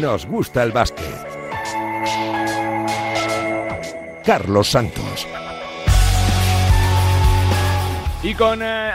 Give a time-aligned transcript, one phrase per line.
[0.00, 1.04] nos gusta el básquet.
[4.24, 5.26] Carlos Santos.
[8.22, 8.92] Y con eh,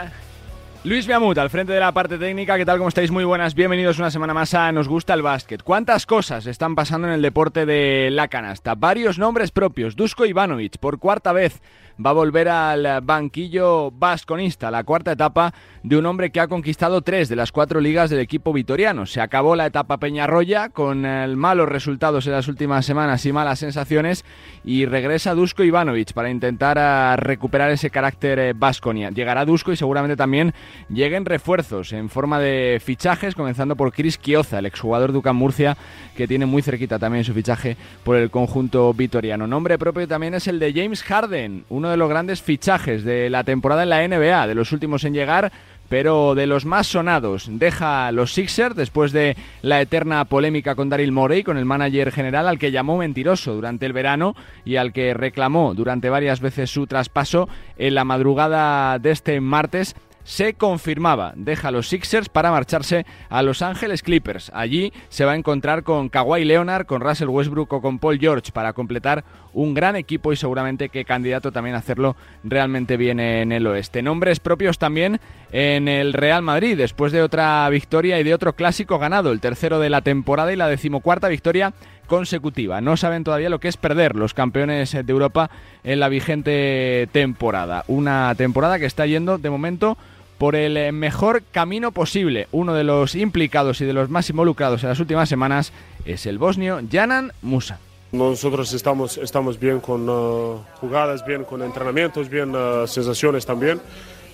[0.84, 2.78] Luis Biamut al frente de la parte técnica, ¿qué tal?
[2.78, 3.12] ¿Cómo estáis?
[3.12, 5.62] Muy buenas, bienvenidos una semana más a Nos Gusta el Básquet.
[5.62, 8.74] ¿Cuántas cosas están pasando en el deporte de la canasta?
[8.74, 9.94] Varios nombres propios.
[9.94, 11.62] Dusko Ivanovic, por cuarta vez
[12.04, 17.02] va a volver al banquillo vasconista, la cuarta etapa de un hombre que ha conquistado
[17.02, 19.06] tres de las cuatro ligas del equipo vitoriano.
[19.06, 21.02] Se acabó la etapa Peñarroya con
[21.36, 24.24] malos resultados en las últimas semanas y malas sensaciones
[24.64, 29.08] y regresa Dusko Ivanovic para intentar ah, recuperar ese carácter vasconia.
[29.08, 30.52] Eh, Llegará Dusko y seguramente también
[30.88, 35.76] lleguen refuerzos en forma de fichajes, comenzando por Chris Kioza, el exjugador de UCAM Murcia,
[36.16, 39.46] que tiene muy cerquita también su fichaje por el conjunto vitoriano.
[39.46, 43.44] Nombre propio también es el de James Harden, uno de los grandes fichajes de la
[43.44, 45.52] temporada en la NBA, de los últimos en llegar
[45.92, 51.12] pero de los más sonados deja los Sixers después de la eterna polémica con Daryl
[51.12, 55.12] Morey, con el manager general al que llamó mentiroso durante el verano y al que
[55.12, 59.94] reclamó durante varias veces su traspaso en la madrugada de este martes
[60.24, 61.32] se confirmaba.
[61.36, 64.50] Deja los Sixers para marcharse a Los Ángeles Clippers.
[64.54, 68.52] Allí se va a encontrar con Kawhi Leonard, con Russell Westbrook o con Paul George
[68.52, 73.52] para completar un gran equipo y seguramente que candidato también a hacerlo realmente bien en
[73.52, 74.02] el oeste.
[74.02, 78.98] Nombres propios también en el Real Madrid, después de otra victoria y de otro clásico
[78.98, 81.74] ganado, el tercero de la temporada y la decimocuarta victoria
[82.06, 82.80] consecutiva.
[82.80, 85.50] No saben todavía lo que es perder los campeones de Europa
[85.84, 87.84] en la vigente temporada.
[87.86, 89.96] Una temporada que está yendo de momento
[90.42, 92.48] por el mejor camino posible.
[92.50, 95.72] Uno de los implicados y de los más involucrados en las últimas semanas
[96.04, 97.78] es el bosnio Janan Musa.
[98.10, 103.80] Nosotros estamos, estamos bien con uh, jugadas, bien con entrenamientos, bien uh, sensaciones también.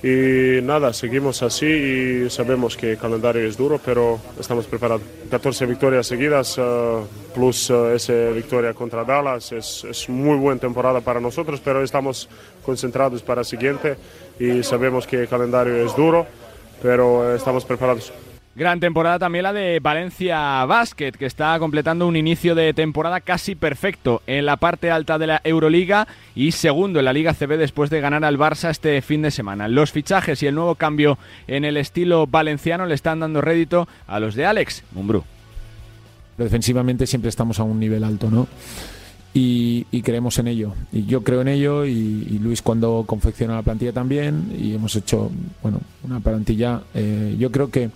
[0.03, 5.03] Y nada, seguimos así y sabemos que el calendario es duro, pero estamos preparados.
[5.31, 11.21] 14 victorias seguidas, uh, plus esa victoria contra Dallas, es, es muy buena temporada para
[11.21, 12.31] nosotros, pero estamos
[12.65, 13.99] concentrados para el siguiente
[14.39, 16.27] y sabemos que el calendario es duro,
[16.83, 18.13] pero estamos preparados.
[18.59, 23.55] Gran temporada también la de Valencia Basket, que está completando un inicio de temporada casi
[23.55, 27.89] perfecto en la parte alta de la Euroliga y segundo en la Liga CB después
[27.89, 29.69] de ganar al Barça este fin de semana.
[29.69, 34.19] Los fichajes y el nuevo cambio en el estilo valenciano le están dando rédito a
[34.19, 35.23] los de Alex Mumbrú.
[36.37, 38.49] Defensivamente siempre estamos a un nivel alto, ¿no?
[39.41, 40.75] Y, creemos en ello.
[40.93, 45.31] Y yo creo en ello y, Luis cuando confecciona la plantilla también y hemos hecho,
[45.63, 46.83] bueno, una plantilla.
[46.95, 47.91] Eh, yo creo que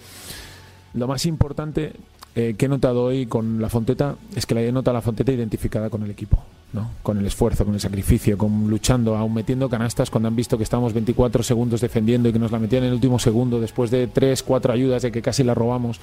[0.95, 1.93] lo más importante
[2.37, 5.33] eh, que he notado hoy con la Fonteta es que la he notado la Fonteta
[5.33, 6.39] identificada con el equipo,
[6.73, 6.91] ¿no?
[7.03, 10.65] con el esfuerzo, con el sacrificio, con luchando, aún metiendo canastas cuando han visto que
[10.65, 14.07] estábamos 24 segundos defendiendo y que nos la metían en el último segundo después de
[14.07, 15.99] 3, 4 ayudas de que casi la robamos.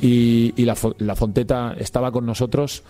[0.00, 2.82] Y, y la, la Fonteta estaba con nosotros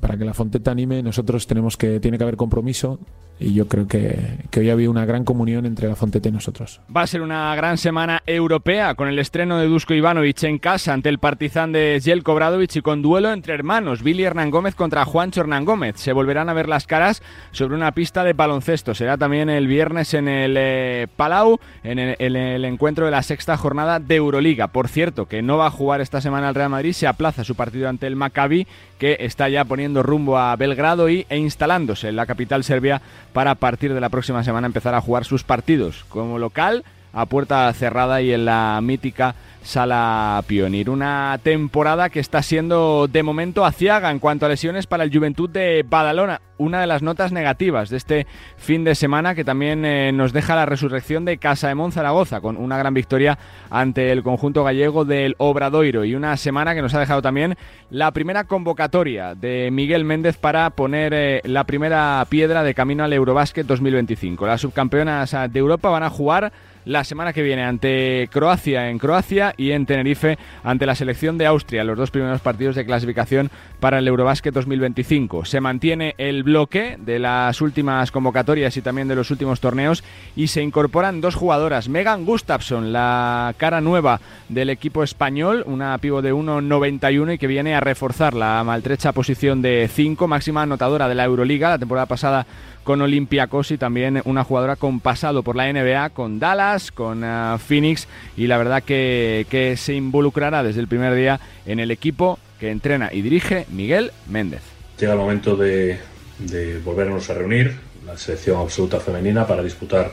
[0.00, 2.98] para que la Fonteta anime, nosotros tenemos que, tiene que haber compromiso
[3.40, 6.80] y yo creo que, que, hoy había una gran comunión entre la Fonteta y nosotros.
[6.94, 10.92] Va a ser una gran semana europea con el estreno de Dusko Ivanovic en casa
[10.92, 15.04] ante el Partizan de Jelko Bradovic y con duelo entre hermanos, Billy Hernán Gómez contra
[15.04, 15.96] Juancho Hernán Gómez.
[15.98, 17.22] Se volverán a ver las caras
[17.52, 18.94] sobre una pista de baloncesto.
[18.94, 23.22] Será también el viernes en el eh, Palau, en el, en el encuentro de la
[23.22, 24.68] sexta jornada de Euroliga.
[24.68, 27.54] Por cierto, que no va a jugar esta semana el Real Madrid, se aplaza su
[27.54, 28.66] partido ante el Maccabi,
[28.98, 33.00] que está ya poniendo rumbo a Belgrado y, e instalándose en la capital serbia
[33.32, 37.26] para a partir de la próxima semana empezar a jugar sus partidos como local a
[37.26, 39.34] puerta cerrada y en la mítica
[39.68, 40.88] Sala Pionir.
[40.88, 45.50] Una temporada que está siendo de momento aciaga en cuanto a lesiones para el Juventud
[45.50, 46.40] de Badalona.
[46.56, 50.56] Una de las notas negativas de este fin de semana que también eh, nos deja
[50.56, 55.36] la resurrección de Casa de Monzaragoza con una gran victoria ante el conjunto gallego del
[55.36, 57.56] Obradoiro y una semana que nos ha dejado también
[57.90, 63.12] la primera convocatoria de Miguel Méndez para poner eh, la primera piedra de camino al
[63.12, 64.46] Eurobásquet 2025.
[64.46, 66.52] Las subcampeonas de Europa van a jugar
[66.88, 71.44] la semana que viene ante Croacia en Croacia y en Tenerife ante la selección de
[71.44, 75.44] Austria, los dos primeros partidos de clasificación para el Eurobásquet 2025.
[75.44, 80.02] Se mantiene el bloque de las últimas convocatorias y también de los últimos torneos
[80.34, 81.90] y se incorporan dos jugadoras.
[81.90, 87.74] Megan Gustafsson, la cara nueva del equipo español, una pivo de 1.91 y que viene
[87.74, 91.68] a reforzar la maltrecha posición de 5, máxima anotadora de la Euroliga.
[91.68, 92.46] La temporada pasada
[92.88, 97.58] con Olympiacos y también una jugadora con pasado por la NBA, con Dallas, con uh,
[97.58, 102.70] Phoenix y la verdad que, se involucrará desde el primer día en el equipo que
[102.70, 104.62] entrena y dirige Miguel Méndez.
[104.98, 105.98] Llega el momento de,
[106.38, 107.76] de volvernos a reunir,
[108.06, 110.10] la selección absoluta femenina, para disputar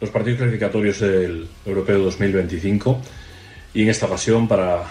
[0.00, 3.02] los partidos clasificatorios del Europeo 2025
[3.72, 4.82] y en esta ocasión para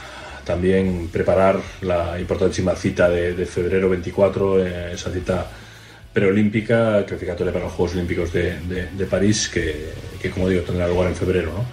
[0.46, 5.48] también preparar la importantísima cita de, febrero 24, eh, esa cita
[6.14, 11.10] preolímpica, clasificatoria para los Juegos Olímpicos de, de, París, que, que, como digo, tendrá lugar
[11.10, 11.54] en febrero.
[11.54, 11.66] ¿no?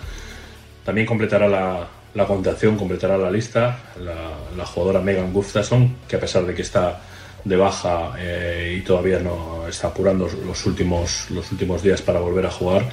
[0.85, 4.15] También completará la, la computación, completará la lista la,
[4.57, 7.01] la, jugadora Megan Gustafsson, que a pesar de que está
[7.45, 12.47] de baja eh, y todavía no está apurando los últimos, los últimos días para volver
[12.47, 12.89] a jugar,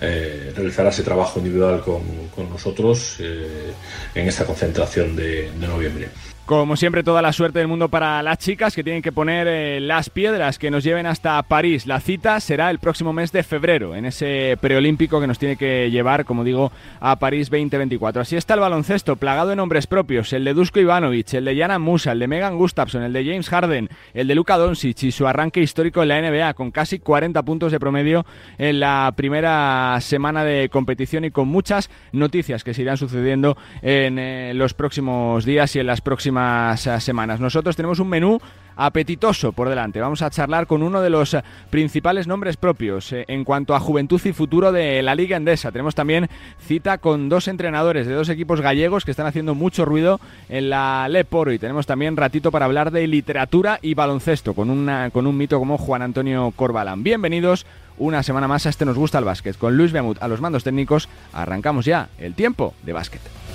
[0.00, 3.72] eh, realizará ese trabajo individual con, con nosotros eh,
[4.14, 6.08] en esta concentración de, de noviembre.
[6.46, 9.80] Como siempre, toda la suerte del mundo para las chicas que tienen que poner eh,
[9.80, 11.88] las piedras que nos lleven hasta París.
[11.88, 15.90] La cita será el próximo mes de febrero, en ese preolímpico que nos tiene que
[15.90, 16.70] llevar, como digo,
[17.00, 18.22] a París 2024.
[18.22, 21.80] Así está el baloncesto, plagado de nombres propios: el de Dusko Ivanovic, el de Jana
[21.80, 25.26] Musa, el de Megan Gustafsson, el de James Harden, el de Luka Doncic y su
[25.26, 28.24] arranque histórico en la NBA, con casi 40 puntos de promedio
[28.58, 34.20] en la primera semana de competición y con muchas noticias que se irán sucediendo en
[34.20, 37.40] eh, los próximos días y en las próximas eh, semanas.
[37.40, 38.38] Nosotros tenemos un menú
[38.76, 40.00] apetitoso por delante.
[40.00, 43.80] Vamos a charlar con uno de los eh, principales nombres propios eh, en cuanto a
[43.80, 45.72] juventud y futuro de la Liga Endesa.
[45.72, 46.28] Tenemos también
[46.60, 51.08] cita con dos entrenadores de dos equipos gallegos que están haciendo mucho ruido en la
[51.08, 55.36] Leporo y tenemos también ratito para hablar de literatura y baloncesto con, una, con un
[55.36, 57.02] mito como Juan Antonio Corbalán.
[57.02, 57.66] Bienvenidos
[57.98, 59.56] una semana más a este Nos Gusta el Básquet.
[59.56, 63.45] Con Luis Beamut a los mandos técnicos arrancamos ya el tiempo de básquet.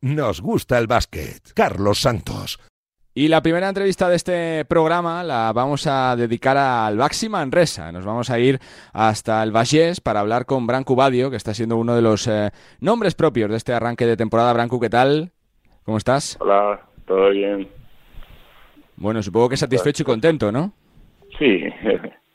[0.00, 1.52] Nos gusta el básquet.
[1.54, 2.58] Carlos Santos.
[3.14, 7.90] Y la primera entrevista de este programa la vamos a dedicar al Baxi Manresa.
[7.90, 8.58] Nos vamos a ir
[8.92, 12.50] hasta el Vallés para hablar con Branco Badio, que está siendo uno de los eh,
[12.80, 14.52] nombres propios de este arranque de temporada.
[14.52, 15.32] Branco, ¿qué tal?
[15.84, 16.36] ¿Cómo estás?
[16.40, 17.66] Hola, todo bien.
[18.96, 20.74] Bueno, supongo que satisfecho y contento, ¿no?
[21.38, 21.64] Sí,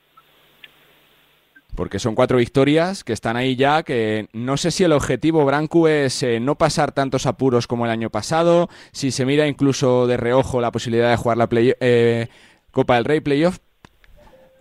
[1.76, 5.88] porque son cuatro victorias que están ahí ya, que no sé si el objetivo Brancu
[5.88, 10.18] es eh, no pasar tantos apuros como el año pasado, si se mira incluso de
[10.18, 12.28] reojo la posibilidad de jugar la eh,
[12.72, 13.60] Copa del Rey Playoff,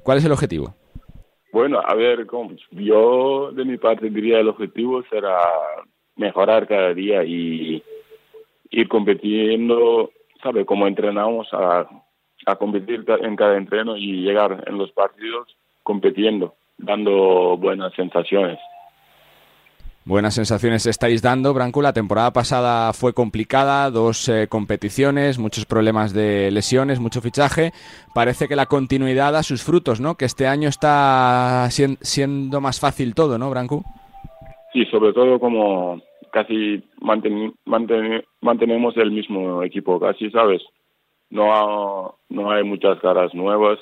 [0.03, 0.75] ¿cuál es el objetivo?
[1.53, 2.27] Bueno, a ver,
[2.71, 5.41] yo de mi parte diría el objetivo será
[6.15, 7.83] mejorar cada día y
[8.71, 10.65] ir compitiendo, ¿sabe?
[10.65, 11.89] Como entrenamos a,
[12.47, 18.59] a competir en cada entreno y llegar en los partidos compitiendo dando buenas sensaciones.
[20.07, 21.83] Buenas sensaciones estáis dando, Branco.
[21.83, 27.73] La temporada pasada fue complicada, dos eh, competiciones, muchos problemas de lesiones, mucho fichaje.
[28.15, 30.17] Parece que la continuidad da sus frutos, ¿no?
[30.17, 33.85] Que este año está siendo más fácil todo, ¿no, Branco?
[34.73, 36.01] Sí, sobre todo como
[36.33, 40.63] casi mantenemos el mismo equipo, casi, ¿sabes?
[41.29, 43.79] No, no hay muchas caras nuevas,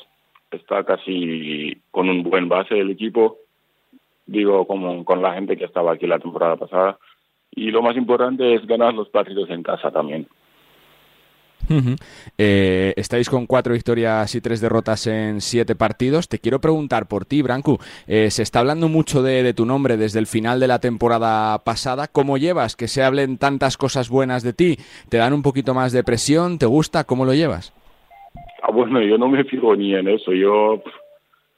[0.56, 3.38] está casi con un buen base del equipo,
[4.26, 6.98] digo, como con la gente que estaba aquí la temporada pasada.
[7.50, 10.26] Y lo más importante es ganar los partidos en casa también.
[12.38, 16.28] Eh, estáis con cuatro victorias y tres derrotas en siete partidos.
[16.28, 17.78] Te quiero preguntar por ti, Brancu.
[18.06, 21.58] Eh, se está hablando mucho de, de, tu nombre desde el final de la temporada
[21.58, 22.08] pasada.
[22.08, 24.78] ¿Cómo llevas que se hablen tantas cosas buenas de ti?
[25.08, 26.58] ¿Te dan un poquito más de presión?
[26.58, 27.04] ¿Te gusta?
[27.04, 27.72] ¿Cómo lo llevas?
[28.62, 30.82] Ah, bueno, yo no me fijo ni en eso, yo,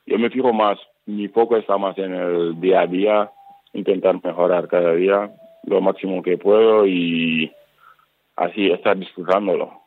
[0.07, 3.31] yo me fijo más, mi foco está más en el día a día,
[3.73, 5.31] intentar mejorar cada día
[5.65, 7.51] lo máximo que puedo y
[8.37, 9.81] así estar disfrutándolo.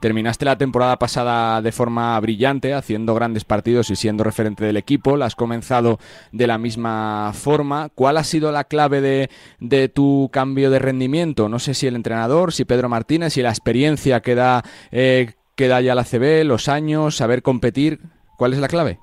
[0.00, 5.16] Terminaste la temporada pasada de forma brillante, haciendo grandes partidos y siendo referente del equipo.
[5.16, 5.98] La has comenzado
[6.30, 7.88] de la misma forma.
[7.92, 11.48] ¿Cuál ha sido la clave de, de tu cambio de rendimiento?
[11.48, 15.66] No sé si el entrenador, si Pedro Martínez, si la experiencia que da eh, que
[15.66, 17.98] da ya la CB, los años, saber competir.
[18.38, 18.98] ¿Cuál es la clave?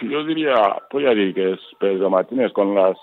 [0.00, 2.96] Yo diría, voy a decir que es Pedro Martínez con las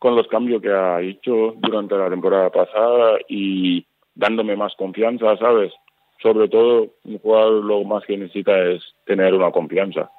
[0.00, 5.72] con los cambios que ha hecho durante la temporada pasada y dándome más confianza, ¿sabes?
[6.20, 10.10] Sobre todo, un jugador lo más que necesita es tener una confianza.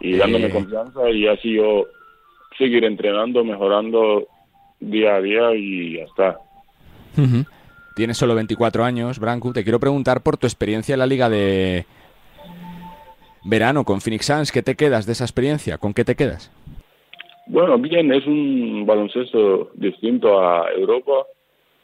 [0.00, 0.50] Y dándome eh.
[0.50, 1.86] confianza y así yo
[2.56, 4.26] seguir entrenando, mejorando
[4.78, 6.38] día a día y ya está.
[7.94, 9.52] Tienes solo 24 años, Branco.
[9.52, 11.84] Te quiero preguntar por tu experiencia en la liga de
[13.44, 14.52] verano con Phoenix Suns.
[14.52, 15.78] ¿Qué te quedas de esa experiencia?
[15.78, 16.50] ¿Con qué te quedas?
[17.46, 21.26] Bueno, bien, es un baloncesto distinto a Europa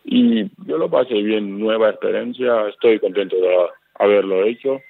[0.04, 3.56] y yo lo pasé bien, nueva experiencia, estoy contento de
[3.98, 4.80] haberlo hecho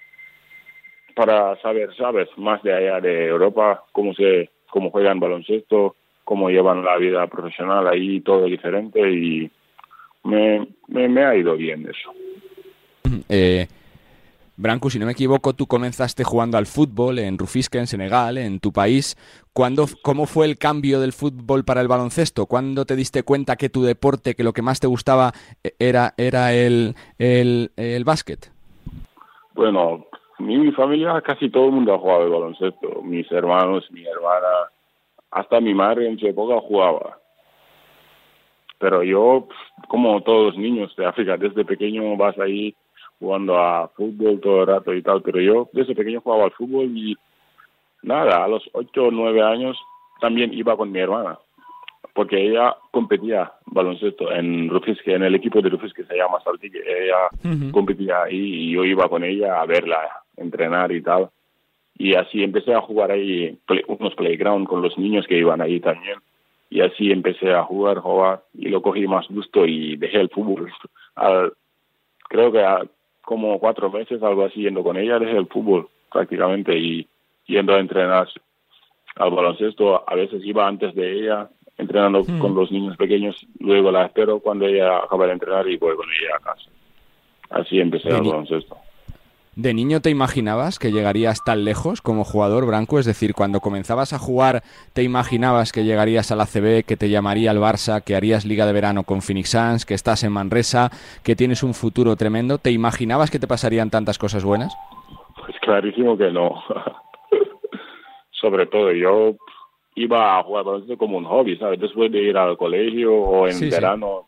[1.17, 6.85] para saber, sabes, más de allá de Europa, cómo se cómo juegan baloncesto, cómo llevan
[6.85, 9.51] la vida profesional ahí, todo diferente y
[10.29, 12.13] me, me, ha ido bien eso.
[13.29, 13.67] Eh,
[14.57, 18.61] Branco, si no me equivoco, tú comenzaste jugando al fútbol en Rufisque, en Senegal, en
[18.61, 19.17] tu país.
[19.53, 22.47] ¿Cuándo, ¿Cómo fue el cambio del fútbol para el baloncesto?
[22.47, 25.33] ¿Cuándo te diste cuenta que tu deporte, que lo que más te gustaba
[25.63, 28.51] e-, era, era el, el, el básquet?
[29.55, 30.07] Bueno,
[30.39, 33.03] mi familia casi todo el mundo ha jugado al baloncesto.
[33.03, 34.71] Mis hermanos, mi hermana,
[35.31, 37.19] hasta mi madre en su época jugaba.
[38.79, 39.49] Pero yo,
[39.89, 42.75] como todos los niños de África, desde pequeño vas ahí
[43.19, 46.87] jugando a fútbol todo el rato y tal, pero yo desde pequeño jugaba al fútbol
[46.97, 47.17] y
[48.03, 49.77] nada, a los ocho o nueve años
[50.21, 51.39] también iba con mi hermana,
[52.15, 57.29] porque ella competía baloncesto en Rufisque, en el equipo de Rufisque se llama Saltique, ella
[57.73, 59.99] competía ahí y yo iba con ella a verla
[60.37, 61.31] entrenar y tal.
[62.01, 63.59] Y así empecé a jugar ahí
[63.89, 66.19] unos playground con los niños que iban ahí también.
[66.71, 70.71] Y así empecé a jugar, jugar y lo cogí más gusto y dejé el fútbol.
[71.15, 71.53] Al,
[72.29, 72.65] creo que
[73.23, 77.07] como cuatro veces, algo así, yendo con ella, dejé el fútbol prácticamente y
[77.47, 78.29] yendo a entrenar
[79.17, 80.09] al baloncesto.
[80.09, 82.39] A veces iba antes de ella, entrenando hmm.
[82.39, 86.07] con los niños pequeños, luego la espero cuando ella acaba de entrenar y voy con
[86.09, 86.71] ella a casa.
[87.51, 88.77] Así empecé el baloncesto.
[89.59, 93.01] ¿De niño te imaginabas que llegarías tan lejos como jugador branco?
[93.01, 94.63] Es decir, cuando comenzabas a jugar,
[94.93, 98.67] ¿te imaginabas que llegarías a la CB, que te llamaría el Barça, que harías Liga
[98.67, 100.91] de Verano con Phoenix Suns, que estás en Manresa,
[101.25, 102.59] que tienes un futuro tremendo?
[102.59, 104.73] ¿Te imaginabas que te pasarían tantas cosas buenas?
[105.45, 106.63] Pues clarísimo que no.
[108.31, 109.35] Sobre todo, yo
[109.97, 111.81] iba a jugar como un hobby, ¿sabes?
[111.81, 114.28] Después de ir al colegio o en verano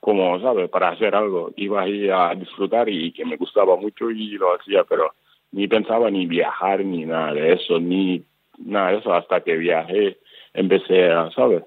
[0.00, 0.68] como, ¿sabes?
[0.70, 1.52] Para hacer algo.
[1.56, 5.12] Iba ahí a disfrutar y que me gustaba mucho y lo hacía, pero
[5.52, 8.22] ni pensaba ni viajar ni nada de eso, ni
[8.58, 9.12] nada de eso.
[9.12, 10.18] Hasta que viajé,
[10.54, 11.64] empecé a, ¿sabes?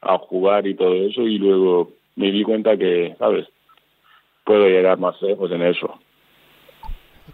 [0.00, 3.46] A jugar y todo eso y luego me di cuenta que, ¿sabes?
[4.44, 5.98] Puedo llegar más lejos en eso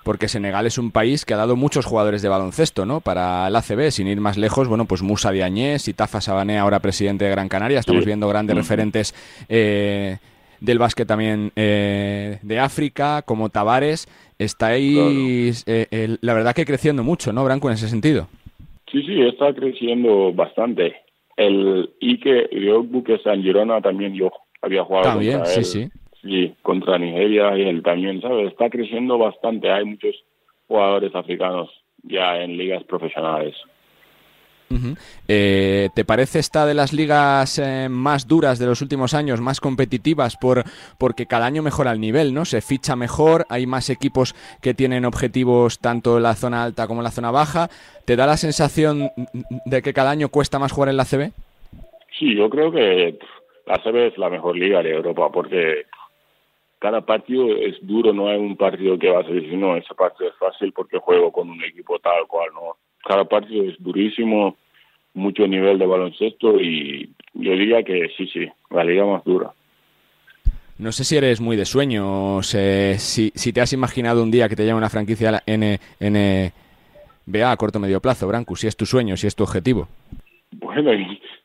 [0.03, 3.01] porque Senegal es un país que ha dado muchos jugadores de baloncesto, ¿no?
[3.01, 6.81] Para el ACB, sin ir más lejos, bueno, pues Musa Diañez y Tafa Sabané, ahora
[6.81, 9.15] presidente de Gran Canaria, estamos viendo grandes referentes
[9.49, 10.19] eh,
[10.61, 14.07] del básquet también eh, de África, como Tavares.
[14.39, 18.29] Estáis, eh, la verdad que creciendo mucho, ¿no, Branco, en ese sentido?
[18.91, 20.97] Sí, sí, está creciendo bastante.
[21.37, 24.31] El Ike Ryogbuke San Girona también yo
[24.63, 25.89] había jugado también, contra sí, sí.
[26.23, 28.49] Sí, contra Nigeria y él también, ¿sabes?
[28.49, 29.71] Está creciendo bastante.
[29.71, 30.15] Hay muchos
[30.69, 31.71] jugadores africanos
[32.03, 33.55] ya en ligas profesionales.
[35.27, 39.61] Eh, ¿Te parece esta de las ligas eh, más duras de los últimos años, más
[39.61, 40.63] competitivas, por,
[40.99, 42.45] porque cada año mejora el nivel, ¿no?
[42.45, 47.01] Se ficha mejor, hay más equipos que tienen objetivos tanto en la zona alta como
[47.01, 47.69] en la zona baja.
[48.05, 49.11] ¿Te da la sensación
[49.67, 51.33] de que cada año cuesta más jugar en la CB?
[52.19, 53.19] Sí, yo creo que
[53.67, 55.87] la CB es la mejor liga de Europa porque
[56.79, 60.31] cada partido es duro, no hay un partido que va a decir, no, ese partido
[60.31, 62.77] es fácil porque juego con un equipo tal cual, no
[63.07, 64.57] cada partido es durísimo,
[65.15, 69.53] mucho nivel de baloncesto y yo diría que sí, sí, la liga más dura.
[70.79, 74.57] No sé si eres muy de sueño, si, si te has imaginado un día que
[74.57, 79.17] te llame una franquicia N, NBA a corto medio plazo, Branco, si es tu sueño,
[79.17, 79.89] si es tu objetivo.
[80.53, 80.91] Bueno,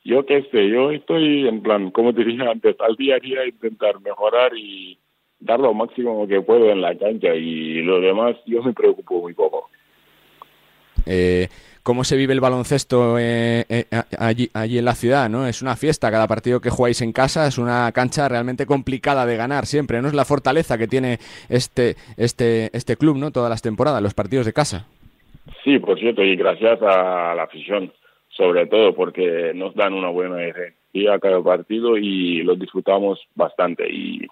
[0.06, 3.46] yo qué sé, yo estoy en plan, como te dije antes, al día a día
[3.46, 4.98] intentar mejorar y
[5.40, 9.34] dar lo máximo que puedo en la cancha y lo demás yo me preocupo muy
[9.34, 9.70] poco.
[11.06, 11.48] Eh,
[11.86, 13.86] ¿Cómo se vive el baloncesto eh, eh,
[14.18, 15.30] allí, allí en la ciudad?
[15.30, 15.46] ¿no?
[15.46, 19.38] Es una fiesta, cada partido que jugáis en casa es una cancha realmente complicada de
[19.38, 20.08] ganar siempre, ¿no?
[20.08, 23.30] Es la fortaleza que tiene este, este, este club, ¿no?
[23.30, 24.88] Todas las temporadas, los partidos de casa.
[25.64, 27.94] Sí, por cierto, y gracias a la afición,
[28.30, 33.88] sobre todo porque nos dan una buena energía a cada partido y lo disfrutamos bastante.
[33.88, 34.26] Y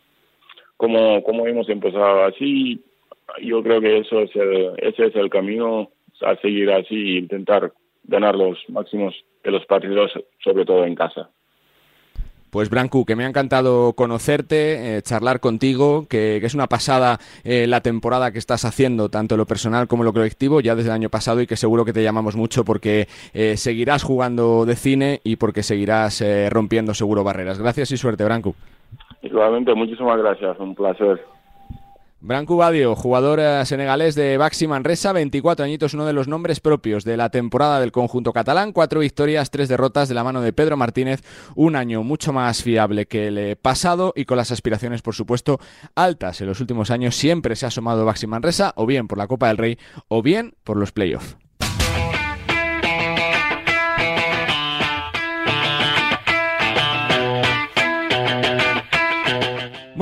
[0.75, 2.83] como, como hemos empezado así,
[3.43, 4.31] yo creo que eso es
[4.77, 7.71] ese es el camino a seguir así e intentar
[8.03, 10.11] ganar los máximos de los partidos,
[10.43, 11.29] sobre todo en casa.
[12.53, 17.65] Pues Brancu, que me ha encantado conocerte, eh, charlar contigo, que, es una pasada eh,
[17.65, 21.09] la temporada que estás haciendo, tanto lo personal como lo colectivo, ya desde el año
[21.09, 25.37] pasado y que seguro que te llamamos mucho porque eh, seguirás jugando de cine y
[25.37, 27.57] porque seguirás rompiendo seguro barreras.
[27.57, 28.53] Gracias y suerte, Brancu.
[29.23, 31.21] Igualmente, muchísimas gracias, un placer.
[32.25, 37.03] Branco Badio, jugador eh, senegalés de Baxi Manresa, 24 añitos, uno de los nombres propios
[37.03, 40.77] de la temporada del conjunto catalán, cuatro victorias, tres derrotas de la mano de Pedro
[40.77, 41.21] Martínez,
[41.53, 45.59] un año mucho más fiable que el eh, pasado y con las aspiraciones, por supuesto,
[45.95, 46.39] altas.
[46.39, 49.49] En los últimos años siempre se ha asomado Baxi Manresa, o bien por la Copa
[49.49, 49.77] del Rey,
[50.07, 51.35] o bien por los playoffs.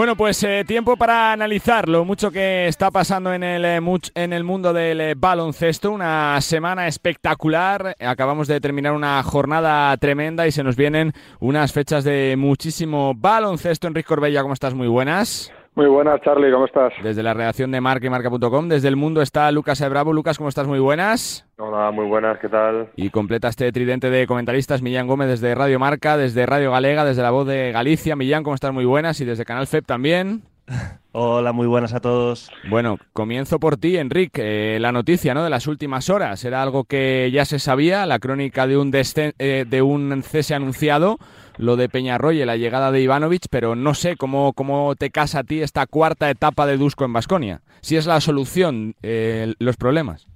[0.01, 3.79] Bueno, pues eh, tiempo para analizar lo mucho que está pasando en el, eh,
[4.15, 5.91] en el mundo del eh, baloncesto.
[5.91, 7.95] Una semana espectacular.
[7.99, 13.87] Acabamos de terminar una jornada tremenda y se nos vienen unas fechas de muchísimo baloncesto.
[13.87, 14.73] Enrique Corbella, ¿cómo estás?
[14.73, 15.51] Muy buenas.
[15.73, 16.91] Muy buenas, Charlie, ¿cómo estás?
[17.01, 20.11] Desde la redacción de Marca y Marca.com, desde el mundo está Lucas Bravo.
[20.11, 20.67] Lucas, ¿cómo estás?
[20.67, 21.47] Muy buenas.
[21.57, 22.89] Hola, muy buenas, ¿qué tal?
[22.97, 27.21] Y completa este tridente de comentaristas Millán Gómez desde Radio Marca, desde Radio Galega, desde
[27.21, 28.17] La Voz de Galicia.
[28.17, 28.73] Millán, ¿cómo estás?
[28.73, 29.21] Muy buenas.
[29.21, 30.41] Y desde Canal FEP también.
[31.13, 32.49] Hola, muy buenas a todos.
[32.69, 34.75] Bueno, comienzo por ti, Enrique.
[34.75, 35.43] Eh, la noticia ¿no?
[35.43, 39.65] de las últimas horas era algo que ya se sabía, la crónica de un, eh,
[39.67, 41.17] de un cese anunciado,
[41.61, 45.39] lo de Peñarroya y la llegada de Ivanovic, pero no sé cómo, cómo te casa
[45.39, 47.61] a ti esta cuarta etapa de Dusko en Basconia.
[47.81, 50.27] Si es la solución, eh, los problemas.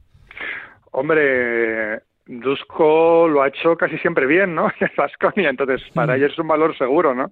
[0.92, 4.68] Hombre, Dusko lo ha hecho casi siempre bien, ¿no?
[4.80, 6.16] En Vasconia, entonces para mm.
[6.18, 7.32] ella es un valor seguro, ¿no?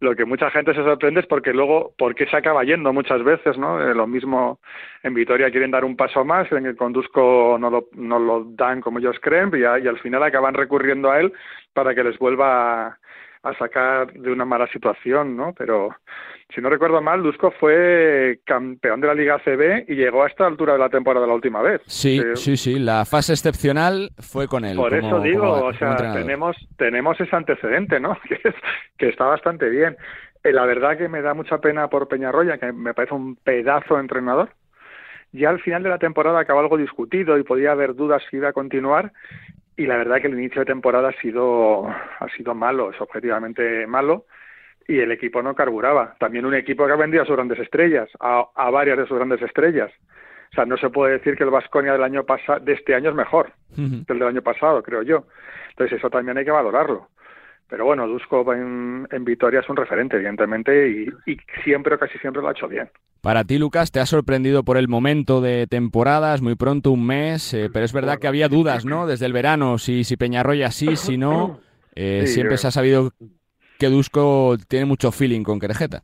[0.00, 3.56] Lo que mucha gente se sorprende es porque luego, porque se acaba yendo muchas veces,
[3.56, 3.80] ¿no?
[3.82, 4.60] Eh, lo mismo
[5.02, 8.82] en Vitoria quieren dar un paso más, que con Dusko no lo, no lo dan
[8.82, 11.32] como ellos creen y, y al final acaban recurriendo a él
[11.72, 12.98] para que les vuelva a
[13.58, 15.54] sacar de una mala situación, ¿no?
[15.56, 15.90] Pero
[16.54, 20.46] si no recuerdo mal, Dusko fue campeón de la Liga CB y llegó a esta
[20.46, 21.80] altura de la temporada la última vez.
[21.86, 24.76] Sí, sí, sí, la fase excepcional fue con él.
[24.76, 28.18] Por eso digo, o sea, tenemos, tenemos ese antecedente, ¿no?
[28.28, 28.38] que,
[28.98, 29.96] que está bastante bien.
[30.42, 33.94] Eh, la verdad que me da mucha pena por Peñarroya, que me parece un pedazo
[33.94, 34.50] de entrenador.
[35.32, 38.48] Ya al final de la temporada acabó algo discutido y podía haber dudas si iba
[38.48, 39.12] a continuar
[39.76, 43.86] y la verdad que el inicio de temporada ha sido ha sido malo, es objetivamente
[43.86, 44.26] malo
[44.90, 46.16] y el equipo no carburaba.
[46.18, 49.40] También un equipo que ha vendido a sus grandes estrellas, a, varias de sus grandes
[49.40, 49.90] estrellas.
[50.50, 53.10] O sea, no se puede decir que el Vasconia del año pasado de este año
[53.10, 55.26] es mejor que el del año pasado, creo yo.
[55.70, 57.08] Entonces eso también hay que valorarlo.
[57.70, 62.18] Pero bueno, Dusko en, en Vitoria es un referente, evidentemente, y, y, siempre o casi
[62.18, 62.90] siempre lo ha hecho bien.
[63.20, 67.54] Para ti, Lucas, te ha sorprendido por el momento de temporadas, muy pronto, un mes,
[67.54, 69.06] eh, pero es verdad que había dudas, ¿no?
[69.06, 71.60] Desde el verano, si, si Peñarroya sí, si no.
[71.94, 73.12] Eh, siempre se ha sabido
[73.78, 76.02] que Dusko tiene mucho feeling con Querejeta.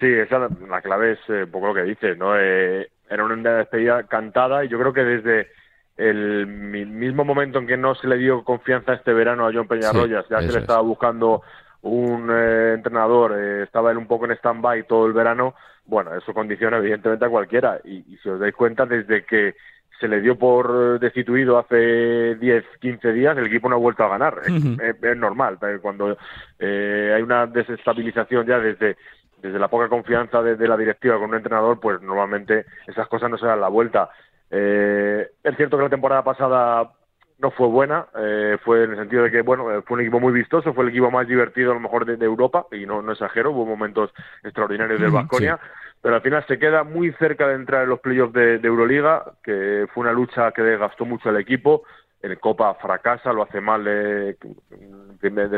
[0.00, 2.36] Sí, esa la clave es eh, un poco lo que dices, ¿no?
[2.36, 5.48] era una despedida cantada y yo creo que desde
[5.96, 10.28] el mismo momento en que no se le dio confianza este verano a John Peñarroyas,
[10.28, 11.42] ya se le estaba buscando
[11.82, 15.54] un eh, entrenador, eh, estaba él un poco en stand-by todo el verano,
[15.86, 17.80] bueno, eso condiciona evidentemente a cualquiera.
[17.84, 19.54] Y, si os dais cuenta, desde que
[20.00, 24.08] se le dio por destituido hace 10, 15 días, el equipo no ha vuelto a
[24.08, 24.40] ganar.
[24.44, 26.16] es, normal, eh, cuando
[26.60, 28.96] hay una desestabilización ya desde
[29.42, 33.30] desde la poca confianza de, de, la directiva con un entrenador, pues normalmente esas cosas
[33.30, 34.10] no se dan la vuelta.
[34.50, 36.90] Eh, es cierto que la temporada pasada
[37.38, 40.20] no fue buena, eh, fue en el sentido de que, bueno, eh, fue un equipo
[40.20, 43.12] muy vistoso, fue el equipo más divertido a lo mejor de, Europa, y no, no
[43.12, 44.10] exagero, hubo momentos
[44.42, 45.58] extraordinarios del Vasconia,
[46.00, 49.86] pero al final se queda muy cerca de entrar en los playoffs de, Euroliga, que
[49.92, 51.82] fue una lucha que desgastó mucho al equipo,
[52.22, 54.34] en Copa fracasa, lo hace mal desde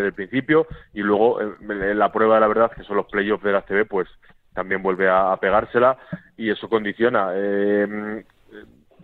[0.07, 3.53] el principio, y luego en, la prueba de la verdad, que son los playoffs de
[3.53, 4.09] la CB, pues
[4.53, 5.97] también vuelve a, pegársela,
[6.37, 7.31] y eso condiciona.
[7.35, 8.25] Eh,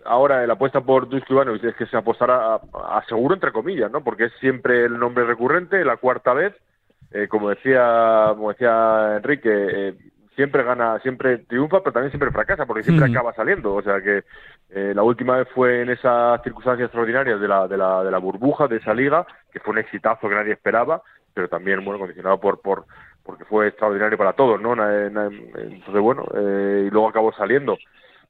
[0.05, 4.03] ahora la apuesta por Dusko Ivanovic es que se apostará a, seguro entre comillas, ¿no?
[4.03, 6.53] Porque es siempre el nombre recurrente, la cuarta vez.
[7.11, 9.93] Eh, como decía, como decía Enrique, eh,
[10.35, 13.73] siempre gana, siempre triunfa, pero también siempre fracasa, porque siempre acaba saliendo.
[13.73, 14.23] O sea que
[14.69, 18.17] eh, la última vez fue en esas circunstancias extraordinarias de la, de la, de la
[18.17, 21.01] burbuja de esa liga, que fue un exitazo que nadie esperaba,
[21.33, 22.85] pero también bueno condicionado por por
[23.23, 24.73] porque fue extraordinario para todos, ¿no?
[24.73, 27.75] Entonces bueno, y luego acabó saliendo.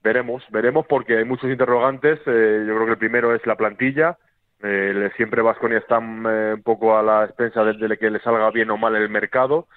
[0.05, 2.19] Veremos, veremos porque hay muchos interrogantes.
[2.27, 4.19] Eh, yo creo que el primero es la plantilla.
[4.61, 8.69] Eh, siempre Vasconia está eh, un poco a la expensa de, que le salga bien
[8.69, 9.67] o mal el mercado.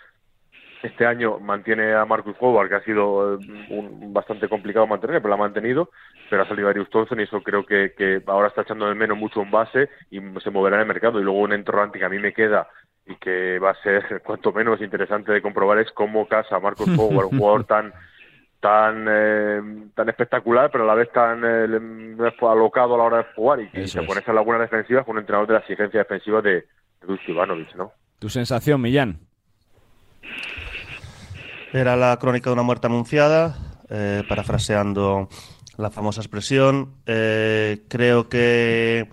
[0.83, 3.39] Este año mantiene a Marcus Howard, que ha sido
[3.71, 5.89] un, bastante complicado mantener, pero lo ha mantenido,
[6.29, 9.17] pero ha salido Arius Thompson y eso creo que, que ahora está echando de menos
[9.17, 11.19] mucho un base y se moverá en el mercado.
[11.19, 12.69] Y luego un interrogante que a mí me queda
[13.07, 17.29] y que va a ser cuanto menos interesante de comprobar es cómo casa Marcus Howard,
[17.33, 17.95] un jugador tan
[18.61, 19.61] tan eh,
[19.95, 23.71] tan espectacular, pero a la vez tan eh, alocado a la hora de jugar y
[23.71, 26.67] que se pone esa laguna defensiva con un entrenador de la exigencia defensiva de,
[27.03, 27.93] de Ivanovic, ¿no?
[28.19, 29.21] ¿Tu sensación, Millán?
[31.73, 33.57] Era la crónica de una muerte anunciada,
[33.91, 35.29] eh, parafraseando
[35.77, 36.95] la famosa expresión.
[37.07, 39.09] Eh, creo que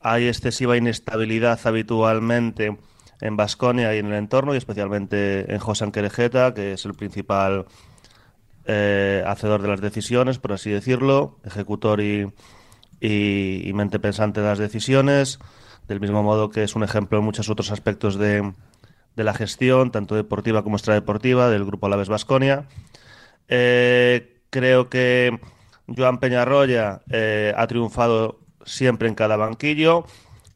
[0.00, 2.76] hay excesiva inestabilidad habitualmente
[3.20, 7.66] en Basconia y en el entorno, y especialmente en José Anquerejeta, que es el principal
[8.66, 12.32] eh, hacedor de las decisiones, por así decirlo, ejecutor y,
[13.00, 15.38] y, mente pensante de las decisiones,
[15.88, 18.52] del mismo modo que es un ejemplo en muchos otros aspectos de,
[19.16, 22.66] de la gestión, tanto deportiva como extradeportiva, del grupo Alaves Basconia.
[23.48, 25.38] Eh, creo que
[25.96, 30.04] Joan Peñarroya eh, ha triunfado siempre en cada banquillo,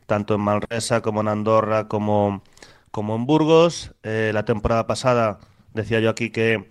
[0.06, 2.42] tanto en Manresa como en Andorra como,
[2.90, 3.92] como en Burgos.
[4.02, 5.38] Eh, la temporada pasada
[5.72, 6.70] decía yo aquí que,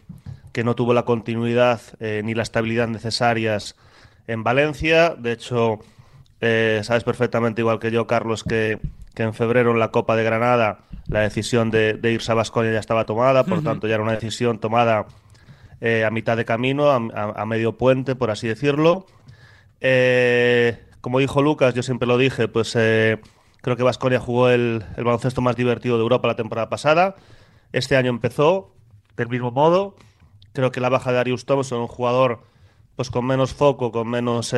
[0.54, 3.76] que no tuvo la continuidad ni la estabilidad necesarias
[4.28, 5.16] en Valencia.
[5.18, 5.80] De hecho,
[6.40, 8.80] sabes perfectamente, igual que yo, Carlos, que,
[9.14, 12.80] que, en febrero en la Copa de Granada la decisión de, irse a Basconia ya
[12.80, 15.06] estaba tomada, por tanto ya era una decisión tomada
[15.82, 19.06] eh, a mitad de camino, a, medio puente, por así decirlo.
[19.82, 23.20] Eh, como dijo Lucas, yo siempre lo dije, pues eh,
[23.62, 27.16] creo que Vasconia jugó el, baloncesto más divertido de Europa la temporada pasada.
[27.74, 28.72] Este año empezó
[29.18, 29.96] del mismo modo.
[30.54, 32.44] Creo que la baja de Arius Thompson, un jugador
[32.96, 34.56] pues con menos foco, con menos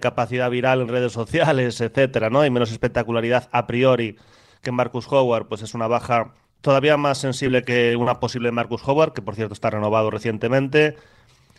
[0.00, 2.44] capacidad viral en redes sociales, etcétera, ¿no?
[2.44, 4.16] Y menos espectacularidad a priori
[4.62, 9.12] que Marcus Howard, pues es una baja todavía más sensible que una posible Marcus Howard,
[9.12, 10.96] que por cierto está renovado recientemente.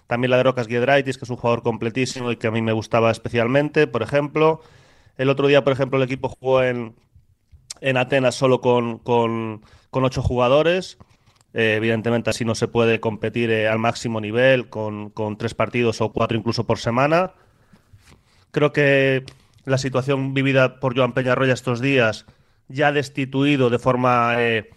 [0.08, 2.71] También la de Rocas Giedraitis, que es un jugador completísimo y que a mí me
[2.71, 4.62] gustaba especialmente, por ejemplo.
[5.17, 6.95] El otro día, por ejemplo, el equipo jugó en,
[7.82, 10.97] en Atenas solo con, con, ocho jugadores.
[11.53, 15.99] Eh, evidentemente así no se puede competir eh, al máximo nivel con, con, tres partidos
[16.01, 17.31] o cuatro incluso por semana.
[18.51, 19.23] Creo que
[19.65, 22.25] la situación vivida por Joan Peñarroya estos días,
[22.67, 24.69] ya destituido de forma eh,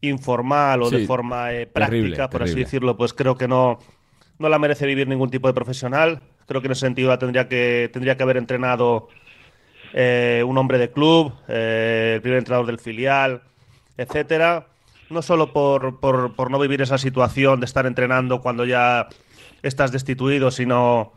[0.00, 3.78] informal o de forma eh, práctica, por así decirlo, pues creo que no,
[4.38, 6.22] no la merece vivir ningún tipo de profesional.
[6.46, 9.08] Creo que en ese sentido la tendría que, tendría que haber entrenado
[9.94, 13.42] un hombre de club, el primer entrenador del filial,
[13.96, 14.71] etcétera.
[15.12, 19.08] No solo por, por, no vivir esa situación de estar entrenando cuando ya
[19.62, 21.12] estás destituido, sino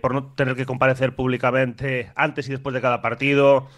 [0.00, 3.68] por no tener que comparecer públicamente antes y después de cada partido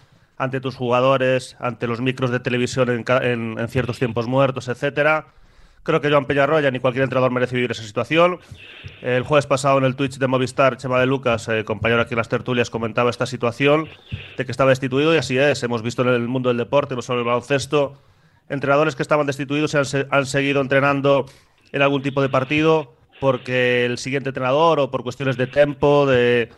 [0.41, 5.27] ante tus jugadores, ante los micros de televisión en, ciertos tiempos muertos, etcétera.
[5.83, 8.39] Creo que Joan Peñarroya ni cualquier entrenador merece vivir esa situación.
[9.03, 12.17] El jueves pasado en el Twitch de Movistar, Chema de Lucas, eh, compañero aquí en
[12.17, 13.87] las tertulias, comentaba esta situación
[14.35, 15.61] de que estaba destituido y así es.
[15.61, 18.01] Hemos visto en el mundo del deporte, no solo el baloncesto,
[18.51, 21.25] entrenadores que estaban destituidos y han, han seguido entrenando
[21.71, 26.49] en algún tipo de partido porque el siguiente entrenador o por cuestiones de tiempo, de,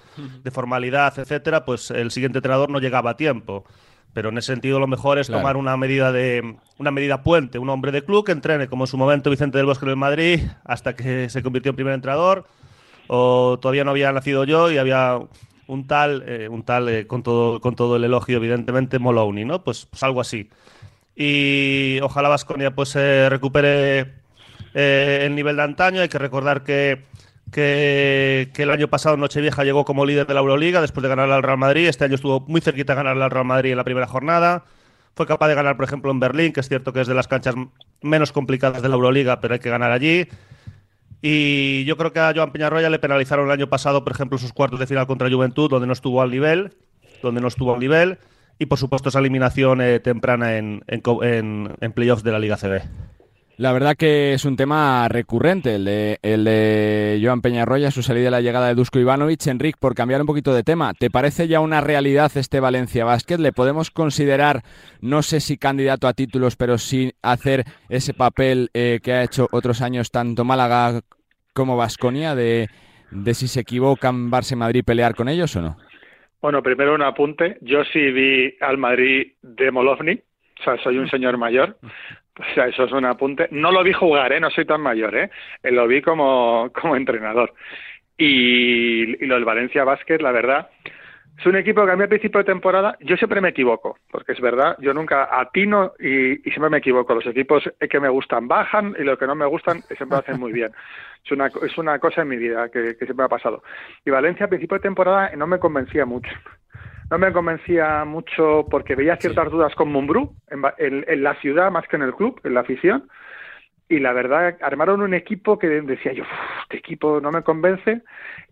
[0.49, 3.65] formalidad, etcétera, pues el siguiente entrenador no llegaba a tiempo.
[4.13, 7.69] Pero en ese sentido lo mejor es tomar una medida de una medida puente, un
[7.69, 10.39] hombre de club que entrene, como en su momento Vicente del Bosque en el Madrid,
[10.63, 12.45] hasta que se convirtió en primer entrenador,
[13.07, 15.19] o todavía no había nacido yo y había
[15.67, 19.65] un tal, eh, un tal eh, con todo con todo el elogio evidentemente Moloney, ¿no?
[19.65, 20.49] Pues, pues algo así.
[21.15, 24.13] Y ojalá Vasconia pues se recupere
[24.73, 26.01] eh, el nivel de antaño.
[26.01, 27.03] Hay que recordar que,
[27.51, 31.43] que, el año pasado Nochevieja llegó como líder de la Euroliga después de ganar al
[31.43, 31.87] Real Madrid.
[31.87, 34.63] Este año estuvo muy cerquita de ganar al Real Madrid en la primera jornada.
[35.15, 37.27] Fue capaz de ganar, por ejemplo, en Berlín, que es cierto que es de las
[37.27, 37.53] canchas
[38.01, 40.27] menos complicadas de la Euroliga, pero hay que ganar allí.
[41.21, 44.51] Y yo creo que a Joan Peñarroya le penalizaron el año pasado, por ejemplo, sus
[44.51, 46.73] cuartos de final contra Juventud, donde no estuvo al nivel,
[47.21, 48.17] donde no estuvo al nivel,
[48.59, 52.81] y por supuesto esa eliminación eh, temprana en, en, en playoffs de la Liga CB.
[53.55, 58.29] La verdad que es un tema recurrente el de, el de Joan Peñarroya, su salida
[58.29, 59.45] y la llegada de Dusko Ivanovic.
[59.45, 63.37] Enric, por cambiar un poquito de tema, ¿te parece ya una realidad este Valencia Basket?
[63.37, 64.63] ¿Le podemos considerar,
[65.01, 69.47] no sé si candidato a títulos, pero sí hacer ese papel eh, que ha hecho
[69.51, 71.01] otros años tanto Málaga
[71.53, 72.69] como Vasconia, de,
[73.11, 75.77] de si se equivocan Barça Madrid pelear con ellos o no?
[76.43, 77.57] Bueno, primero un apunte.
[77.61, 80.11] Yo sí vi al Madrid de Molovni,
[80.59, 81.77] o sea, soy un señor mayor,
[82.37, 83.47] o sea, eso es un apunte.
[83.51, 84.41] No lo vi jugar, ¿eh?
[84.41, 85.29] No soy tan mayor, ¿eh?
[85.63, 87.53] eh lo vi como, como entrenador.
[88.17, 90.69] Y, lo del Valencia Basket, la verdad,
[91.43, 94.31] es un equipo que a mí al principio de temporada yo siempre me equivoco, porque
[94.31, 97.13] es verdad, yo nunca atino y, y siempre me equivoco.
[97.13, 100.39] Los equipos que me gustan bajan y los que no me gustan siempre lo hacen
[100.39, 100.71] muy bien.
[101.25, 103.61] Es una, es una cosa en mi vida que, que siempre me ha pasado.
[104.05, 106.31] Y Valencia al principio de temporada no me convencía mucho
[107.11, 111.97] no me convencía mucho porque veía ciertas dudas con Mumbrú en, la ciudad más que
[111.97, 113.09] en el club, en la afición.
[113.89, 116.23] Y la verdad, armaron un equipo que decía yo,
[116.63, 118.01] este equipo no me convence.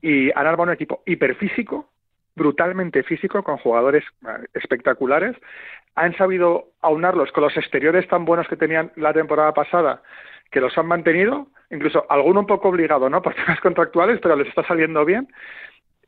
[0.01, 1.89] Y han armado un equipo hiperfísico,
[2.41, 5.35] brutalmente físico, con jugadores eh, espectaculares.
[5.95, 10.01] Han sabido aunarlos con los exteriores tan buenos que tenían la temporada pasada,
[10.49, 13.21] que los han mantenido, incluso alguno un poco obligado, ¿no?
[13.25, 15.27] Por temas contractuales, pero les está saliendo bien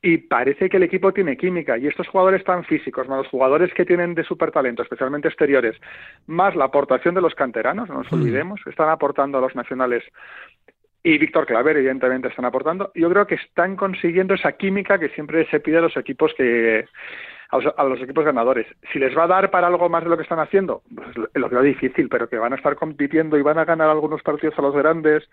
[0.06, 3.74] y parece que el equipo tiene química y estos jugadores tan físicos, más los jugadores
[3.74, 5.80] que tienen de super talento, especialmente exteriores,
[6.28, 8.16] más la aportación de los canteranos, no nos mm.
[8.16, 10.04] olvidemos, están aportando a los nacionales
[11.04, 12.92] y Víctor Claver, evidentemente, están aportando.
[12.96, 16.86] Yo creo que están consiguiendo esa química que siempre se pide a los equipos que
[17.52, 18.66] a los, equipos ganadores.
[18.92, 21.50] Si les va a dar para algo más de lo que están haciendo, pues lo
[21.50, 24.64] veo difícil, pero que van a estar compitiendo y van a ganar algunos partidos a
[24.64, 25.30] los grandes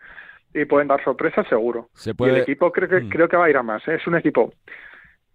[0.53, 1.89] y pueden dar sorpresas, seguro.
[2.05, 3.09] Y el equipo creo que, mm.
[3.09, 3.87] creo que va a ir a más.
[3.89, 3.95] ¿eh?
[3.95, 4.53] Es un equipo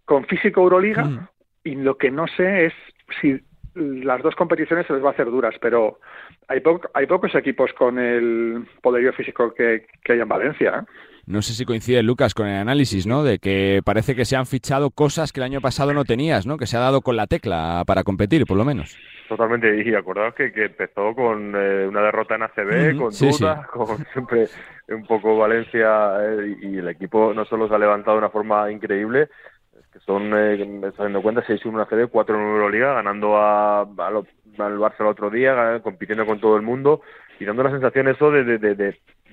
[0.04, 1.28] con físico Euroliga mm.
[1.64, 2.74] y lo que no sé es
[3.20, 3.40] si
[3.76, 6.00] las dos competiciones se les va a hacer duras, pero
[6.48, 6.62] hay,
[6.94, 10.80] hay pocos equipos con el poderío físico que, que hay en Valencia.
[10.80, 10.92] ¿eh?
[11.28, 13.24] No sé si coincide Lucas con el análisis, ¿no?
[13.24, 16.58] De que parece que se han fichado cosas que el año pasado no tenías, ¿no?
[16.58, 18.96] Que se ha dado con la tecla para competir, por lo menos.
[19.28, 24.06] Totalmente, y acordaos que, que empezó con eh, una derrota en ACB, con dudas, con
[24.14, 24.48] siempre
[24.88, 28.72] un poco Valencia, eh, y el equipo no solo se ha levantado de una forma
[28.72, 29.30] increíble,
[30.06, 35.08] son, eh, dando cuenta, 6-1 en ACB, 4 en Euroliga, ganando a, al Barça el
[35.08, 37.02] otro día, compitiendo con todo el mundo,
[37.40, 38.76] y dando la sensación eso de, de,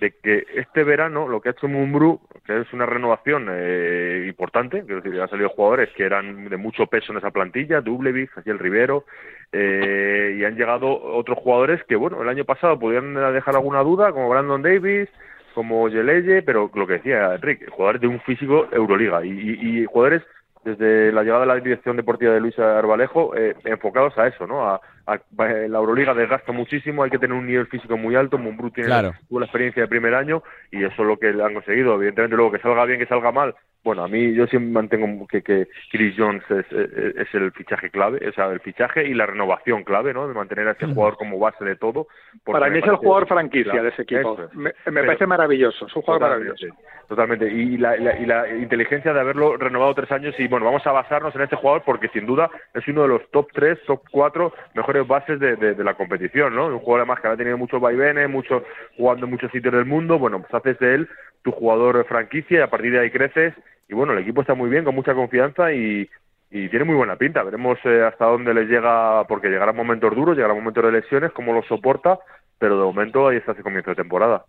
[0.03, 4.85] de que este verano lo que ha hecho Mumbrú, que es una renovación eh, importante,
[4.85, 8.59] quiero decir, han salido jugadores que eran de mucho peso en esa plantilla, Dublevic, el
[8.59, 9.05] Rivero,
[9.53, 14.11] eh, y han llegado otros jugadores que, bueno, el año pasado podían dejar alguna duda,
[14.11, 15.09] como Brandon Davis,
[15.55, 20.23] como Yeleye, pero lo que decía Enrique, jugadores de un físico Euroliga y, y, jugadores
[20.65, 24.69] desde la llegada de la dirección deportiva de Luis Arbalejo eh, enfocados a eso, ¿no?
[24.69, 28.89] A, la Euroliga desgasta muchísimo, hay que tener un nivel físico muy alto, Mumbrú tiene
[28.89, 31.95] la experiencia de primer año y eso es lo que han conseguido.
[31.95, 35.43] Evidentemente luego que salga bien, que salga mal, bueno, a mí yo siempre mantengo que,
[35.43, 40.15] que Chris Jones es, el fichaje clave, o sea, el fichaje y la renovación clave,
[40.15, 40.29] ¿no?
[40.29, 42.07] De mantener a ese jugador como base de todo.
[42.45, 44.39] Para mí es el jugador franquicia de ese equipo.
[44.53, 46.67] Me, parece maravilloso, es un jugador maravilloso.
[47.09, 50.93] Totalmente, y la, y la, inteligencia de haberlo renovado tres años y bueno, vamos a
[50.93, 54.55] basarnos en este jugador porque sin duda es uno de los top tres, top cuatro
[54.75, 56.69] mejores bases de, de, la competición, ¿no?
[56.69, 58.65] Un jugador además que ha tenido muchos vaivenes, mucho,
[58.97, 61.09] jugando en muchos sitios del mundo, bueno, pues haces de él
[61.43, 63.53] tu jugador franquicia y a partir de ahí creces
[63.89, 66.09] y bueno, el equipo está muy bien, con mucha confianza y,
[66.51, 67.43] tiene muy buena pinta.
[67.43, 71.55] Veremos eh, hasta dónde les llega, porque llegarán momentos duros, llegarán momentos de lesiones, cómo
[71.55, 72.19] lo soporta,
[72.59, 74.45] pero de momento ahí está ese comienzo de temporada.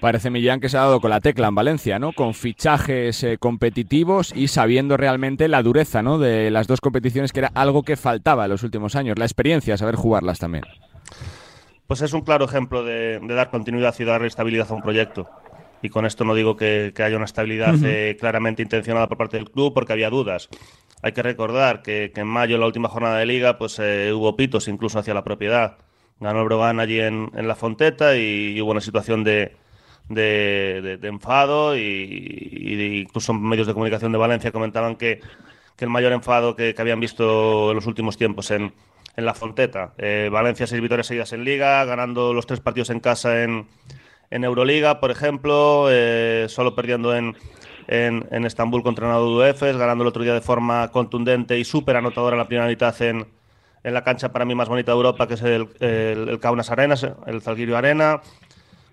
[0.00, 2.12] Parece Millán que se ha dado con la tecla en Valencia, ¿no?
[2.12, 6.18] Con fichajes eh, competitivos y sabiendo realmente la dureza, ¿no?
[6.18, 9.76] De las dos competiciones, que era algo que faltaba en los últimos años, la experiencia,
[9.76, 10.64] saber jugarlas también.
[11.86, 15.28] Pues es un claro ejemplo de, de dar continuidad y dar estabilidad a un proyecto
[15.82, 19.50] y con esto no digo que, haya una estabilidad eh, claramente intencionada por parte del
[19.50, 20.48] club porque había dudas.
[21.02, 24.36] Hay que recordar que, en mayo, en la última jornada de liga, pues eh, hubo
[24.36, 25.78] pitos incluso hacia la propiedad.
[26.20, 29.56] Ganó el Brogan allí en, La Fonteta y, hubo una situación de,
[30.08, 35.20] de, enfado y, incluso medios de comunicación de Valencia comentaban que,
[35.78, 38.72] el mayor enfado que, habían visto en los últimos tiempos en,
[39.16, 39.94] en La Fonteta.
[39.98, 43.66] Eh, Valencia seis victorias seguidas en liga, ganando los tres partidos en casa en
[44.32, 47.36] en Euroliga, por ejemplo, eh, solo perdiendo en,
[47.86, 52.34] en, Estambul contra Nadu Efes, ganando el otro día de forma contundente y súper anotadora
[52.34, 53.26] en la primera mitad en,
[53.84, 56.94] en, la cancha para mí más bonita de Europa, que es el, el, Kaunas Arena,
[57.26, 58.22] el Zalgirio Arena.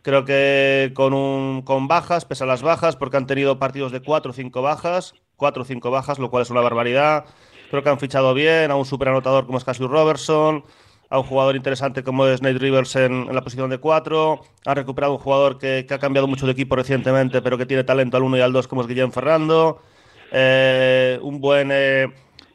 [0.01, 4.01] Creo que con, un, con bajas, pese a las bajas, porque han tenido partidos de
[4.01, 7.23] 4 o 5 bajas, 4 o 5 bajas, lo cual es una barbaridad.
[7.69, 10.65] Creo que han fichado bien a un super anotador como es Cassius Robertson,
[11.09, 14.41] a un jugador interesante como es Nate Rivers en, la posición de 4.
[14.65, 18.17] Ha recuperado un jugador que, ha cambiado mucho de equipo recientemente, pero que tiene talento
[18.17, 19.81] al 1 y al 2, como es Guillem Ferrando.
[20.31, 22.07] Eh, un buen eh,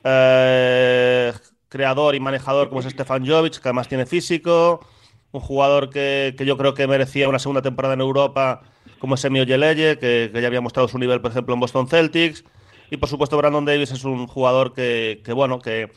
[0.05, 1.33] eh,
[1.69, 4.87] creador y manejador como es Stefan Jovic, que además tiene físico.
[5.33, 8.63] Un jugador que, yo creo que merecía una segunda temporada en Europa,
[9.01, 12.45] como es Emio Yeleye, que, ya había mostrado su nivel, por ejemplo, en Boston Celtics.
[12.89, 15.91] Y por supuesto, Brandon Davis es un jugador que, que bueno, que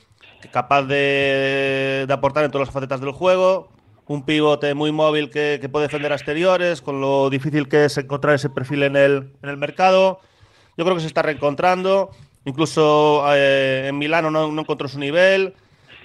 [0.51, 3.69] capaz de, aportar en todas las facetas del juego,
[4.07, 8.35] un pivote muy móvil que, puede defender a exteriores, con lo difícil que es encontrar
[8.35, 10.19] ese perfil en el, en el mercado.
[10.77, 12.11] Yo creo que se está reencontrando.
[12.45, 15.53] Incluso eh, en Milano no, encontró su nivel.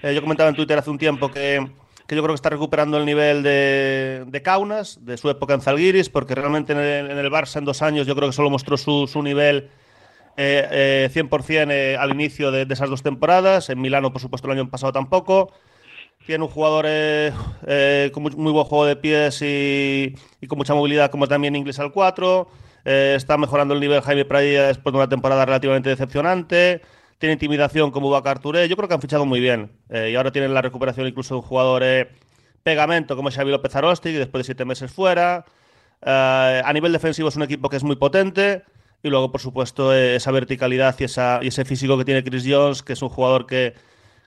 [0.02, 3.06] Eh, yo comentaba en Twitter hace un tiempo que, yo creo que está recuperando el
[3.06, 7.30] nivel de, de Kaunas, de su época en Zalgiris, porque realmente en el, en el
[7.30, 9.70] Barça en dos años yo creo que solo mostró su, su nivel
[10.36, 13.70] eh, 100% eh, eh, al inicio de, esas dos temporadas.
[13.70, 15.52] En Milano, por supuesto, el año pasado tampoco.
[16.26, 20.14] Tiene un jugador eh, con muy, buen juego de pies y,
[20.46, 22.48] con mucha movilidad, como también inglés al 4.
[22.84, 26.80] está mejorando el nivel Jaime Pradilla después de una temporada relativamente decepcionante.
[27.18, 28.68] Tiene intimidación como Bacar Touré.
[28.68, 29.72] Yo creo que han fichado muy bien.
[29.90, 31.82] y ahora tienen la recuperación incluso de un jugador
[32.62, 35.44] pegamento como Xavi López Arosti, después de siete meses fuera.
[36.02, 38.62] a nivel defensivo es un equipo que es muy potente.
[39.02, 42.82] Y luego, por supuesto, esa verticalidad y, esa, y ese físico que tiene Chris Jones,
[42.82, 43.74] que es un jugador que,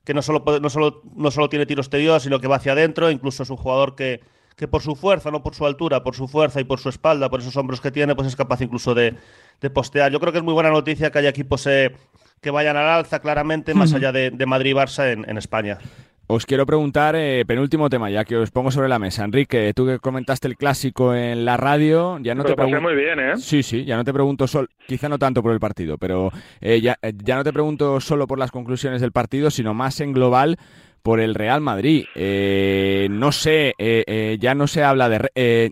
[0.04, 3.10] que no, solo, no, solo, no solo tiene tiro exterior, sino que va hacia adentro.
[3.10, 4.22] Incluso es un jugador que,
[4.56, 7.30] que por su fuerza, no por su altura, por su fuerza y por su espalda,
[7.30, 9.16] por esos hombros que tiene, pues es capaz incluso de,
[9.62, 10.12] de postear.
[10.12, 11.96] Yo creo que es muy buena noticia que haya equipos eh,
[12.42, 15.80] que vayan al alza claramente, más allá de, Madrid y Barça en, España.
[16.28, 19.24] Os quiero preguntar, eh, penúltimo tema, ya que os pongo sobre la mesa.
[19.24, 22.82] Enrique, tú que comentaste el clásico en la radio, ya no te pregunto.
[22.82, 23.38] muy bien, ¿eh?
[23.38, 26.82] Sí, sí, ya no te pregunto solo, quizá no tanto por el partido, pero eh,
[26.82, 30.58] ya, ya no te pregunto solo por las conclusiones del partido, sino más en global
[31.06, 32.06] por el Real Madrid.
[32.16, 35.72] Eh, no sé, eh, eh, ya no se habla de...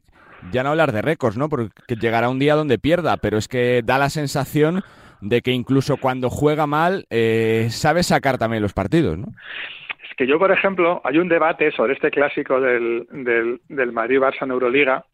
[0.52, 1.50] ya no hablar de récords, ¿no?
[1.50, 4.84] Porque llegará un día donde pierda, pero es que da la sensación
[5.22, 7.08] de que incluso cuando juega mal
[7.70, 9.34] sabe sacar también los partidos, ¿no?
[10.17, 14.52] Que yo, por ejemplo, hay un debate sobre este clásico del, del, del Madrid-Barça en
[14.52, 15.06] Euroliga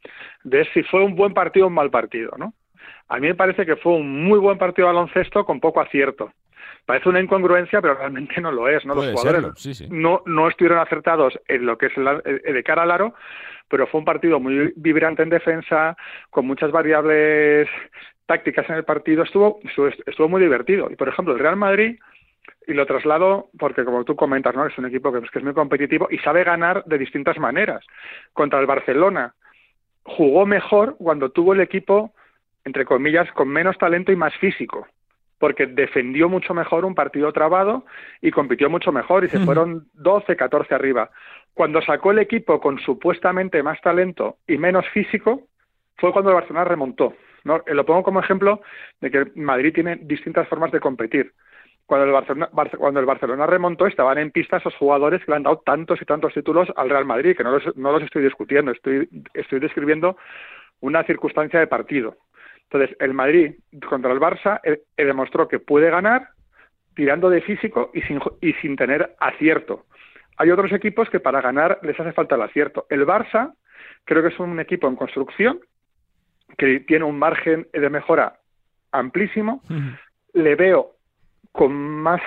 [0.44, 2.54] de si fue un buen partido o un mal partido, ¿no?
[3.08, 6.32] A mí me parece que fue un muy buen partido de baloncesto con poco acierto
[6.90, 8.96] parece una incongruencia, pero realmente no lo es, ¿no?
[8.96, 13.14] Los jugadores No, no estuvieron acertados en lo que es el, de cara al aro,
[13.68, 15.96] pero fue un partido muy vibrante en defensa,
[16.32, 17.70] con muchas variables
[18.26, 19.60] tácticas en el partido, estuvo,
[20.08, 20.90] estuvo, muy divertido.
[20.90, 22.00] Y por ejemplo, el Real Madrid,
[22.68, 24.66] y lo traslado porque como tú comentas, ¿no?
[24.66, 27.86] Es un equipo que, que es muy competitivo y sabe ganar de distintas maneras.
[28.34, 29.34] Contra el Barcelona
[30.04, 32.14] jugó mejor cuando tuvo el equipo,
[32.66, 34.88] entre comillas, con menos talento y más físico
[35.40, 37.86] porque defendió mucho mejor un partido trabado
[38.22, 41.10] y compitió mucho mejor y se fueron 12, 14 arriba.
[41.54, 45.48] Cuando sacó el equipo con supuestamente más talento y menos físico,
[45.96, 47.14] fue cuando el Barcelona remontó.
[47.46, 47.64] ¿no?
[47.66, 48.62] Eh, lo pongo como ejemplo
[49.00, 51.32] de que Madrid tiene distintas formas de competir.
[51.90, 55.44] Cuando el, Barcelona, cuando el Barcelona remontó, estaban en pista esos jugadores que le han
[55.44, 58.70] dado tantos y tantos títulos al Real Madrid, que no los, no los estoy discutiendo,
[58.70, 60.16] estoy, estoy describiendo
[60.82, 62.18] una circunstancia de partido.
[62.66, 63.56] Entonces, el Madrid
[63.90, 66.30] contra el Barça eh, eh, demostró que puede ganar
[66.94, 69.86] tirando de físico y sin, y sin tener acierto.
[70.38, 72.86] Hay otros equipos que para ganar les hace falta el acierto.
[72.92, 73.56] El Barça
[74.06, 75.60] creo que es un equipo en construcción
[76.56, 78.36] que tiene un margen de mejora
[78.92, 79.64] amplísimo.
[80.34, 80.99] Le veo
[81.52, 82.22] con más,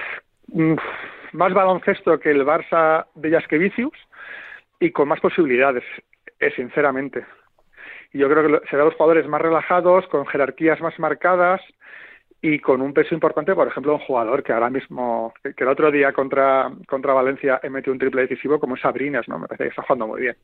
[0.49, 0.75] mm,
[1.33, 3.99] más baloncesto que el Barça de Jaskevicius
[4.81, 5.85] y con más posibilidades,
[6.41, 7.25] eh, sinceramente
[8.13, 11.61] yo creo que serán los jugadores más relajados, con jerarquías más marcadas
[12.43, 15.91] y con un peso importante, por ejemplo, un jugador que ahora mismo, que, el otro
[15.91, 19.39] día contra, contra Valencia metió un triple decisivo como Sabrinas, ¿no?
[19.39, 20.37] Me parece que está jugando muy bien.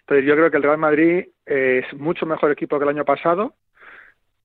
[0.00, 3.54] Entonces yo creo que el Real Madrid es mucho mejor equipo que el año pasado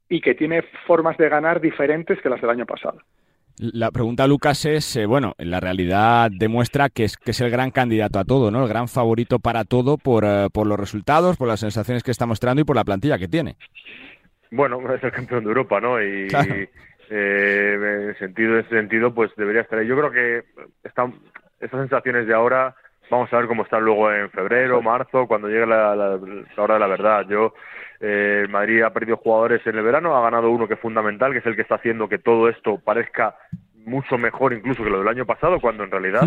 [0.10, 3.00] y que tiene formas de ganar diferentes que las del año pasado.
[3.62, 7.72] La pregunta, Lucas, es, eh, bueno, la realidad demuestra que es, que es el gran
[7.72, 8.64] candidato a todo, ¿no?
[8.64, 12.26] El gran favorito para todo por, eh, por los resultados, por las sensaciones que está
[12.26, 13.58] mostrando y por la plantilla que tiene.
[14.50, 16.02] Bueno, es el campeón de Europa, ¿no?
[16.02, 16.30] Y,
[17.10, 19.88] eh, en sentido, ese sentido, pues debería estar ahí.
[19.88, 20.44] Yo creo que
[20.86, 21.16] están,
[21.60, 22.76] estas sensaciones de ahora,
[23.10, 26.20] vamos a ver cómo están luego en febrero, marzo, cuando llegue la, la
[26.58, 27.26] hora de la verdad.
[27.28, 27.54] Yo
[28.00, 31.40] eh, Madrid ha perdido jugadores en el verano, ha ganado uno que es fundamental, que
[31.40, 33.36] es el que está haciendo que todo esto parezca
[33.86, 36.24] mucho mejor incluso que lo del año pasado, cuando en realidad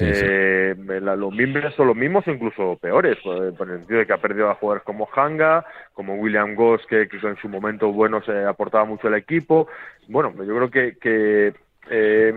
[0.00, 4.18] eh, los miembros son los mismos o incluso peores, por, el sentido de que ha
[4.18, 5.64] perdido a jugadores como Hanga,
[5.94, 9.68] como William Goss, que, en su momento bueno se aportaba mucho al equipo.
[10.08, 11.54] Bueno, yo creo que, que
[11.90, 12.34] eh,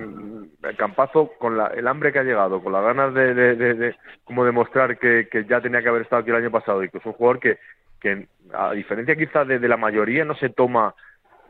[0.77, 4.97] Campazo, con la, el hambre que ha llegado, con las ganas de, de, como demostrar
[4.97, 7.13] que, que, ya tenía que haber estado aquí el año pasado y que es un
[7.13, 7.57] jugador que,
[7.99, 10.93] que a diferencia quizás de, la mayoría, no se toma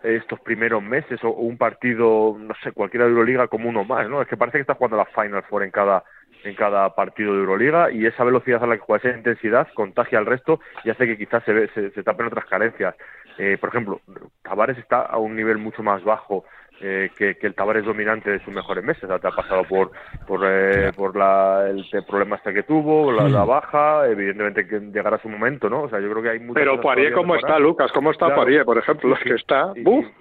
[0.03, 4.21] estos primeros meses o, un partido, no sé, cualquiera de Euroliga como uno más, ¿no?
[4.21, 6.03] Es que parece que está jugando la Final Four en cada
[6.43, 10.17] en cada partido de Euroliga y esa velocidad a la que juega, esa intensidad contagia
[10.17, 12.95] al resto y hace que quizás se, se, se tapen otras carencias.
[13.37, 14.01] Eh, por ejemplo,
[14.41, 16.45] Tavares está a un nivel mucho más bajo
[16.81, 19.07] eh, que, el Tavares dominante de sus mejores meses.
[19.07, 19.91] te ha pasado por
[20.27, 25.29] por, eh, por la, el, problema este que tuvo, la, baja, evidentemente que llegará su
[25.29, 25.83] momento, ¿no?
[25.83, 27.91] O sea, yo creo que hay Pero Poirier, ¿cómo está, Lucas?
[27.91, 29.15] ¿Cómo está Poirier, por ejemplo?
[29.23, 29.73] que está...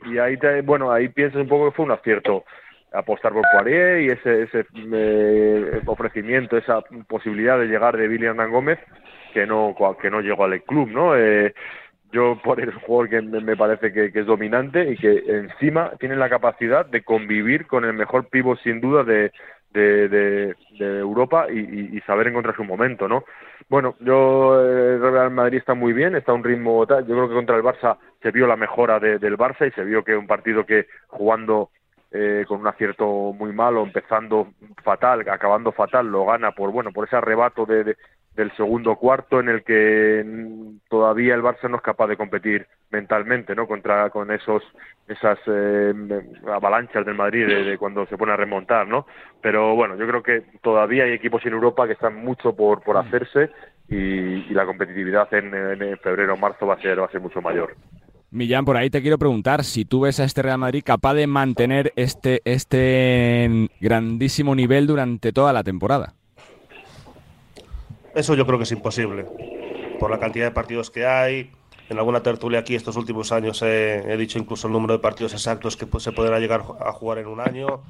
[0.04, 2.44] Y, ahí, bueno, ahí piensas un poco que fue un acierto
[2.92, 8.50] apostar por Poirier y ese, ese eh, ofrecimiento, esa posibilidad de llegar de Billy Hernán
[8.50, 8.80] Gómez
[9.32, 11.16] que no que no llegó al club, ¿no?
[11.16, 11.54] Eh,
[12.12, 16.28] yo por el jugador que me parece que, es dominante y que encima tiene la
[16.28, 19.32] capacidad de convivir con el mejor pivo sin duda de,
[19.72, 23.24] de, Europa y, saber encontrar su momento, ¿no?
[23.68, 27.06] Bueno, yo el Real Madrid está muy bien, está a un ritmo tal.
[27.06, 30.02] Yo creo que contra el Barça se vio la mejora del Barça y se vio
[30.02, 31.70] que un partido que jugando
[32.10, 34.48] eh, con un acierto muy malo, empezando
[34.82, 37.96] fatal, acabando fatal, lo gana por bueno por ese arrebato de,
[38.34, 40.24] del segundo cuarto en el que
[40.88, 44.62] todavía el Barça no es capaz de competir mentalmente no contra con esos
[45.08, 45.92] esas eh,
[46.46, 49.06] avalanchas del Madrid de, cuando se pone a remontar no
[49.42, 52.96] pero bueno yo creo que todavía hay equipos en Europa que están mucho por por
[52.96, 52.98] mm.
[52.98, 53.50] hacerse
[53.88, 57.42] y, la competitividad en, en febrero o marzo va a ser va a ser mucho
[57.42, 57.74] mayor
[58.32, 61.26] Millán, por ahí te quiero preguntar si tú ves a este Real Madrid capaz de
[61.26, 66.14] mantener este, este grandísimo nivel durante toda la temporada.
[68.14, 69.26] Eso yo creo que es imposible,
[69.98, 71.50] por la cantidad de partidos que hay.
[71.88, 75.76] En alguna tertulia aquí estos últimos años he, dicho incluso el número de partidos exactos
[75.76, 77.82] que se podrá llegar a jugar en un año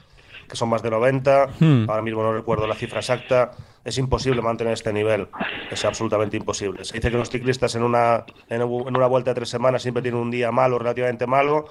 [0.51, 1.49] que son más de 90.
[1.59, 1.85] Hmm.
[1.89, 3.53] Ahora mismo no recuerdo la cifra exacta.
[3.85, 5.29] Es imposible mantener este nivel.
[5.71, 6.85] Es absolutamente imposible.
[6.85, 10.21] Se dice que los ciclistas en una, en una vuelta de tres semanas siempre tienen
[10.21, 11.67] un día malo, relativamente malo.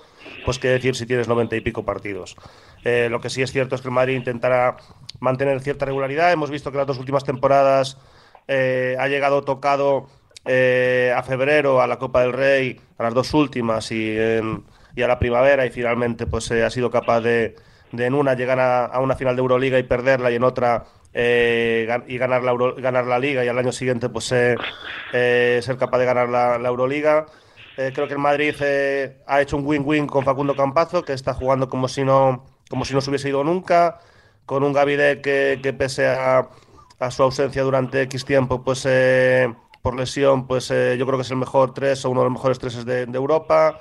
[0.45, 2.36] Pues qué decir si tienes 90 y pico partidos.
[2.84, 4.78] Eh, lo que sí es cierto es que el Madrid intentará
[5.20, 6.32] mantener cierta regularidad.
[6.32, 7.97] Hemos visto que las dos últimas temporadas
[8.50, 10.08] eh, ha llegado tocado
[10.43, 14.18] eh, a febrero a la Copa del Rey, a las dos últimas y,
[14.95, 17.56] y a la primavera y finalmente pues ha sido capaz de
[17.91, 22.18] en una llegar a, una final de Euroliga y perderla y en otra eh, y
[22.18, 24.56] ganar la, ganar la liga y al año siguiente pues eh,
[25.14, 27.26] eh, ser capaz de ganar la, Euroliga.
[27.76, 28.56] creo que el Madrid
[29.26, 32.93] ha hecho un win-win con Facundo Campazo, que está jugando como si no, como si
[32.93, 34.00] no se hubiese ido nunca,
[34.45, 36.50] con un Gavide que pese a,
[37.00, 38.88] a, su ausencia durante X tiempo, pues
[39.82, 42.60] por lesión, pues yo creo que es el mejor tres o uno de los mejores
[42.60, 43.80] tres de, Europa.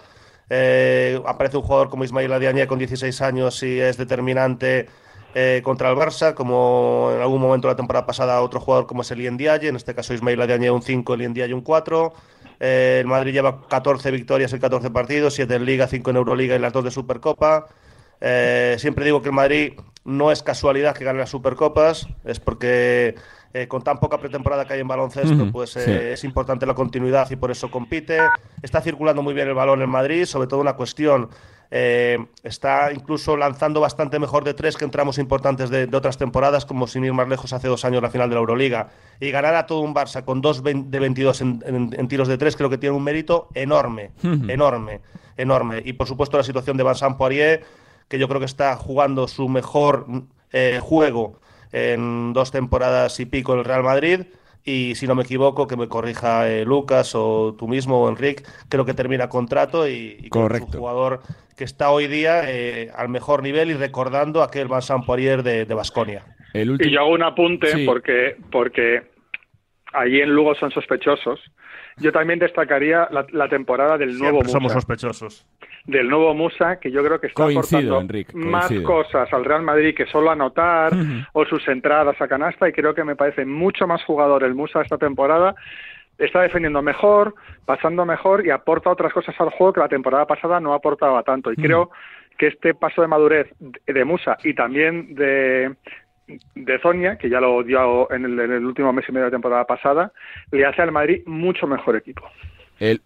[0.51, 4.89] Eh, aparece un jugador como Ismail Adiané con 16 años y es determinante
[5.35, 9.03] eh, contra el Barça, como en algún momento de la temporada pasada otro jugador como
[9.03, 12.13] es Elien Diaye, en este caso Ismail Adiané un 5, Elien Diaye un 4.
[12.61, 16.57] Eh, el Madrid lleva 14 victorias en 14 partidos, 7 en Liga, 5 en Euroliga
[16.57, 17.67] y las 2 de Supercopa.
[18.21, 19.73] Siempre digo que el Madrid
[20.05, 23.15] no es casualidad que gane las Supercopas, es porque
[23.55, 27.31] eh, con tan poca pretemporada que hay en baloncesto, pues eh, es importante la continuidad
[27.31, 28.19] y por eso compite.
[28.63, 31.31] Está circulando muy bien el balón en Madrid, sobre todo una cuestión.
[31.71, 36.87] Eh, está incluso lanzando bastante mejor de tres que entramos importantes de, otras temporadas, como
[36.87, 38.89] sin ir más lejos hace dos años la final de la Euroliga.
[39.19, 42.69] Y ganar a todo un Barça con dos de 22 en, tiros de tres creo
[42.69, 45.01] que tiene un mérito enorme, enorme,
[45.37, 45.83] enorme.
[45.85, 47.65] Y por supuesto la situación de Vincent Poirier,
[48.09, 50.07] que yo creo que está jugando su mejor
[50.81, 51.41] juego
[51.73, 54.21] en dos temporadas y pico en el Real Madrid.
[54.65, 58.43] Y si no me equivoco, que me corrija eh, Lucas o tú mismo o Enrique,
[58.69, 61.21] creo que termina contrato y, y es un jugador
[61.57, 66.25] que está hoy día eh, al mejor nivel y recordando aquel Vincent Poirier de Basconia.
[66.55, 69.03] Y yo hago un apunte porque, porque
[69.93, 71.41] allí en Lugo son sospechosos.
[71.99, 74.53] Yo también destacaría la, temporada del nuevo Musa.
[74.53, 75.47] somos sospechosos
[75.85, 78.03] del nuevo Musa, que yo creo que está aportando
[78.35, 80.93] más cosas al Real Madrid que solo anotar
[81.33, 84.83] o sus entradas a canasta y creo que me parece mucho más jugador el Musa
[84.83, 85.55] esta temporada.
[86.19, 90.59] Está defendiendo mejor, pasando mejor y aporta otras cosas al juego que la temporada pasada
[90.59, 91.53] no aportaba tanto.
[91.53, 91.91] Y creo
[92.37, 93.49] que este paso de madurez
[93.87, 95.77] de Musa y también de,
[96.55, 99.31] de Zonia, que ya lo dio en el, en el último mes y medio de
[99.31, 100.13] la temporada pasada,
[100.51, 102.25] le hace al Madrid mucho mejor equipo.
[102.79, 103.01] El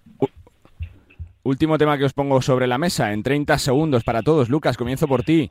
[1.44, 4.48] Último tema que os pongo sobre la mesa en 30 segundos para todos.
[4.48, 5.50] Lucas, comienzo por ti.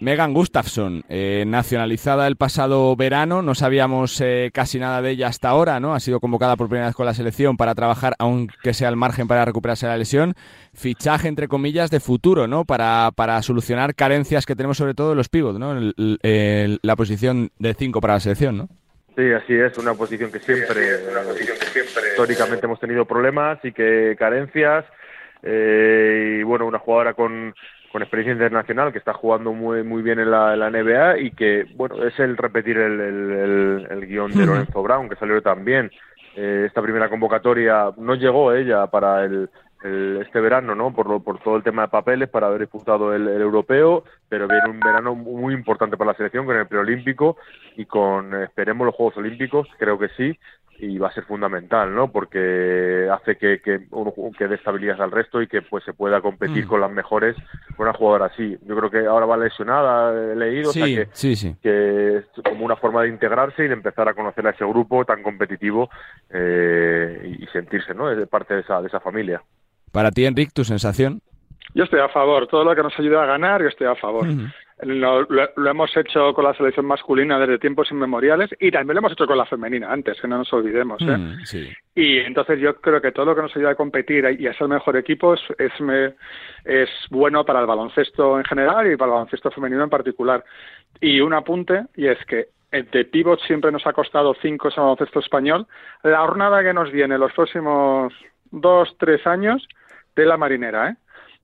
[0.00, 5.48] Megan Gustafsson, eh, nacionalizada el pasado verano, no sabíamos eh, casi nada de ella hasta
[5.48, 5.94] ahora, ¿no?
[5.94, 9.28] Ha sido convocada por primera vez con la selección para trabajar, aunque sea al margen
[9.28, 10.34] para recuperarse la lesión.
[10.74, 12.64] Fichaje, entre comillas, de futuro, ¿no?
[12.64, 15.74] Para, para solucionar carencias que tenemos sobre todo en los pivots, ¿no?
[15.96, 18.68] la posición de 5 para la selección, ¿no?
[19.16, 20.80] Sí, así es, una posición que siempre,
[22.10, 24.84] históricamente hemos tenido problemas y que carencias.
[25.42, 27.54] Eh, y bueno, una jugadora con,
[27.92, 32.02] con experiencia internacional que está jugando muy muy bien en la, NBA y que, bueno,
[32.04, 35.92] es el repetir el, el, el, guion de Lorenzo Brown, que salió también.
[36.36, 39.48] Eh, esta primera convocatoria no llegó ella para el,
[39.84, 40.94] este verano, ¿no?
[40.94, 44.80] Por, por todo el tema de papeles, para haber disputado el, europeo, pero viene un
[44.80, 47.36] verano muy importante para la selección con el preolímpico
[47.76, 50.38] y con, esperemos, los Juegos Olímpicos, creo que sí,
[50.78, 52.10] y va a ser fundamental, ¿no?
[52.10, 53.86] Porque hace que, que,
[54.38, 56.68] que dé estabilidad al resto y que pues se pueda competir mm.
[56.68, 57.36] con las mejores
[57.76, 58.56] con una jugadora así.
[58.66, 61.08] Yo creo que ahora va lesionada, he leído, que,
[61.62, 65.04] que es como una forma de integrarse y de empezar a conocer a ese grupo
[65.04, 65.90] tan competitivo
[66.30, 68.08] eh, y sentirse, ¿no?
[68.08, 69.42] De parte de esa, de esa familia.
[69.94, 71.20] Para ti, Enric, tu sensación.
[71.72, 72.48] Yo estoy a favor.
[72.48, 74.26] Todo lo que nos ayuda a ganar, yo estoy a favor.
[74.82, 79.28] lo, hemos hecho con la selección masculina desde tiempos inmemoriales y también lo hemos hecho
[79.28, 81.00] con la femenina antes, que no nos olvidemos.
[81.00, 81.16] ¿eh?
[81.16, 81.38] Mm,
[81.94, 84.66] y entonces yo creo que todo lo que nos ayuda a competir y a ser
[84.66, 85.40] mejor equipo es,
[86.64, 90.44] es, bueno para el baloncesto en general y para el baloncesto femenino en particular.
[91.00, 95.20] Y un apunte, y es que de pivot siempre nos ha costado cinco en baloncesto
[95.20, 95.68] español.
[96.02, 98.12] La jornada que nos viene los próximos
[98.50, 99.68] dos, tres años
[100.14, 100.96] de la marinera, ¿eh?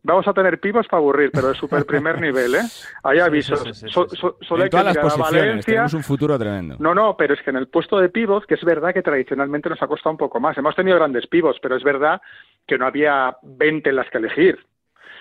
[0.03, 2.63] Vamos a tener pibos para aburrir, pero de super primer nivel, ¿eh?
[3.03, 3.61] Hay avisos.
[3.91, 6.77] solo hay que las posiciones, tenemos un futuro tremendo.
[6.79, 9.69] No, no, pero es que en el puesto de pibos, que es verdad que tradicionalmente
[9.69, 10.57] nos ha costado un poco más.
[10.57, 12.21] Hemos tenido grandes pibos, pero es verdad
[12.67, 14.59] que no había 20 en las que elegir.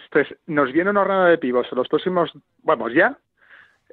[0.06, 2.32] Entonces, nos viene una jornada de pibos en los próximos,
[2.64, 3.18] vamos, ya,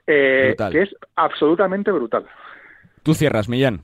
[0.07, 2.27] eh, que es absolutamente brutal.
[3.03, 3.83] Tú cierras, Millán.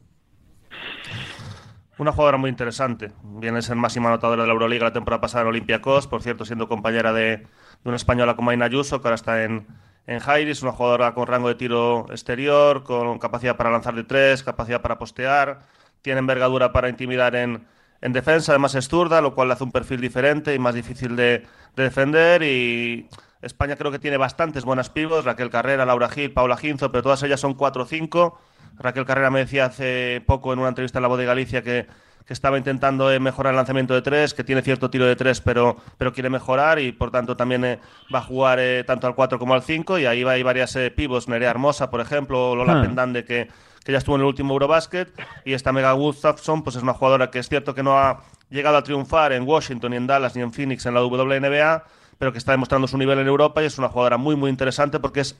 [2.02, 3.12] Una jugadora muy interesante.
[3.22, 6.44] Viene a ser máxima anotadora de la Euroliga la temporada pasada en Olympiacos, por cierto,
[6.44, 7.46] siendo compañera de,
[7.84, 9.68] una española como Aina Ayuso, que ahora está en,
[10.08, 14.42] en Jairis, una jugadora con rango de tiro exterior, con capacidad para lanzar de tres,
[14.42, 15.60] capacidad para postear,
[16.02, 17.68] tiene envergadura para intimidar en,
[18.00, 21.14] en defensa, además es zurda, lo cual le hace un perfil diferente y más difícil
[21.14, 21.46] de,
[21.76, 22.42] de defender.
[22.42, 23.08] Y
[23.42, 27.22] España creo que tiene bastantes buenas pibos, Raquel Carrera, Laura Gil, Paula Ginzo, pero todas
[27.22, 28.38] ellas son 4 o 5
[28.78, 31.86] Raquel Carrera me decía hace poco en una entrevista en La Voz de Galicia que,
[32.28, 35.76] estaba intentando eh, mejorar el lanzamiento de tres, que tiene cierto tiro de tres, pero,
[35.98, 37.78] pero quiere mejorar y por tanto también eh,
[38.14, 40.74] va a jugar eh, tanto al 4 como al 5 y ahí va, hay varias
[40.96, 42.82] pibos, Nerea Hermosa, por ejemplo, Lola ah.
[42.82, 43.48] Pendande, que,
[43.84, 45.12] que ya estuvo en el último Eurobasket
[45.44, 48.76] y esta Mega Gustafsson, pues es una jugadora que es cierto que no ha llegado
[48.76, 51.84] a triunfar en Washington, ni en Dallas, ni en Phoenix en la WNBA,
[52.18, 55.00] pero que está demostrando su nivel en Europa y es una jugadora muy, muy interesante
[55.00, 55.36] porque es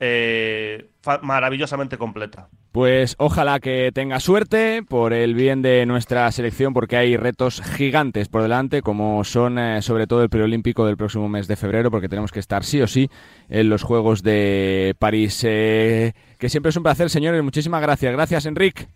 [0.00, 0.90] eh,
[1.22, 2.48] maravillosamente completa.
[2.72, 8.28] Pues ojalá que tenga suerte por el bien de nuestra selección, porque hay retos gigantes
[8.28, 12.08] por delante, como son eh, sobre todo el preolímpico del próximo mes de febrero, porque
[12.08, 13.10] tenemos que estar sí o sí
[13.48, 15.42] en los Juegos de París.
[15.44, 17.42] Eh, que siempre es un placer, señores.
[17.42, 18.12] Muchísimas gracias.
[18.12, 18.86] Gracias, Enrique.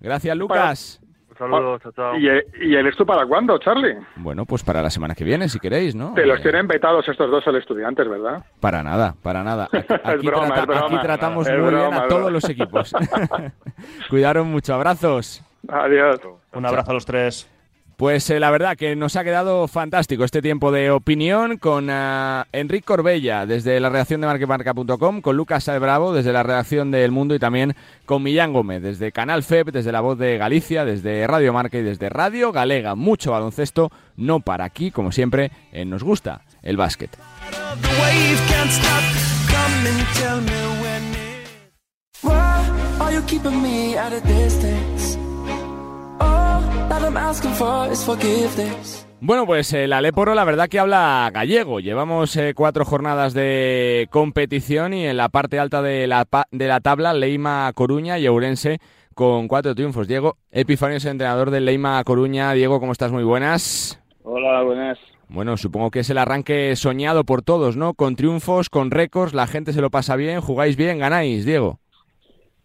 [0.00, 1.00] Gracias, Lucas.
[1.38, 2.16] Saludos, chao, chao.
[2.16, 2.28] ¿Y,
[2.60, 3.96] ¿Y el esto para cuándo, Charlie?
[4.16, 6.12] Bueno, pues para la semana que viene, si queréis, ¿no?
[6.14, 8.44] Te los eh, tienen vetados estos dos al estudiantes, ¿verdad?
[8.60, 9.68] Para nada, para nada.
[10.04, 10.28] Aquí,
[11.00, 12.92] tratamos muy bien a todos los equipos.
[14.10, 14.74] Cuidaron mucho.
[14.74, 15.44] Abrazos.
[15.68, 16.20] Adiós.
[16.52, 17.48] Un abrazo a los tres.
[17.98, 22.44] Pues eh, la verdad que nos ha quedado fantástico este tiempo de opinión con uh,
[22.52, 27.10] Enrique Corbella desde la redacción de marquemarca.com, con Lucas Bravo desde la redacción de El
[27.10, 27.74] Mundo y también
[28.06, 31.82] con Millán Gómez desde Canal FEB, desde La Voz de Galicia, desde Radio Marca y
[31.82, 32.94] desde Radio Galega.
[32.94, 35.50] Mucho baloncesto, no para aquí, como siempre,
[35.84, 37.10] Nos Gusta el Básquet.
[49.20, 51.80] Bueno, pues el Aleporo la verdad que habla gallego.
[51.80, 56.80] Llevamos eh, cuatro jornadas de competición y en la parte alta de la, de la
[56.80, 58.78] tabla Leima Coruña y Ourense
[59.14, 60.08] con cuatro triunfos.
[60.08, 62.52] Diego Epifanio es el entrenador del Leima Coruña.
[62.52, 63.12] Diego, ¿cómo estás?
[63.12, 64.02] Muy buenas.
[64.22, 64.98] Hola, buenas.
[65.28, 67.92] Bueno, supongo que es el arranque soñado por todos, ¿no?
[67.92, 71.80] Con triunfos, con récords, la gente se lo pasa bien, jugáis bien, ganáis, Diego.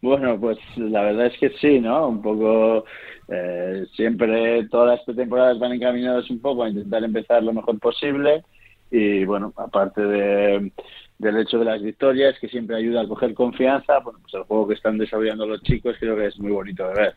[0.01, 2.07] Bueno, pues la verdad es que sí, ¿no?
[2.07, 2.86] Un poco
[3.28, 8.43] eh, siempre todas las temporadas van encaminadas un poco a intentar empezar lo mejor posible
[8.91, 10.71] y bueno, aparte de,
[11.17, 14.67] del hecho de las victorias, que siempre ayuda a coger confianza, bueno, pues el juego
[14.67, 17.15] que están desarrollando los chicos creo que es muy bonito de ver.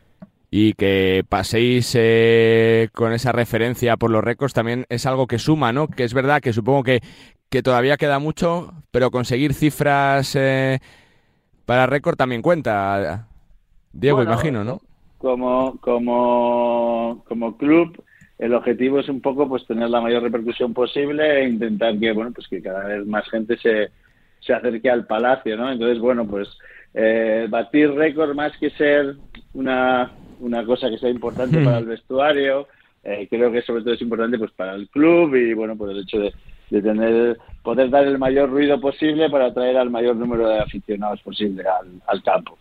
[0.50, 5.72] Y que paséis eh, con esa referencia por los récords también es algo que suma,
[5.72, 5.88] ¿no?
[5.88, 7.00] Que es verdad que supongo que,
[7.50, 10.78] que todavía queda mucho, pero conseguir cifras eh,
[11.66, 13.28] para récord también cuenta.
[13.92, 14.80] Diego, imagino, ¿no?
[15.18, 18.02] Como, como, como club
[18.38, 22.32] el objetivo es un poco pues tener la mayor repercusión posible e intentar que bueno
[22.32, 23.90] pues que cada vez más gente se,
[24.40, 26.48] se acerque al palacio no entonces bueno pues
[26.92, 29.16] eh, batir récord más que ser
[29.54, 32.68] una, una cosa que sea importante para el vestuario
[33.04, 36.00] eh, creo que sobre todo es importante pues para el club y bueno por el
[36.00, 36.34] hecho de,
[36.70, 41.22] de tener poder dar el mayor ruido posible para atraer al mayor número de aficionados
[41.22, 42.58] posible al, al campo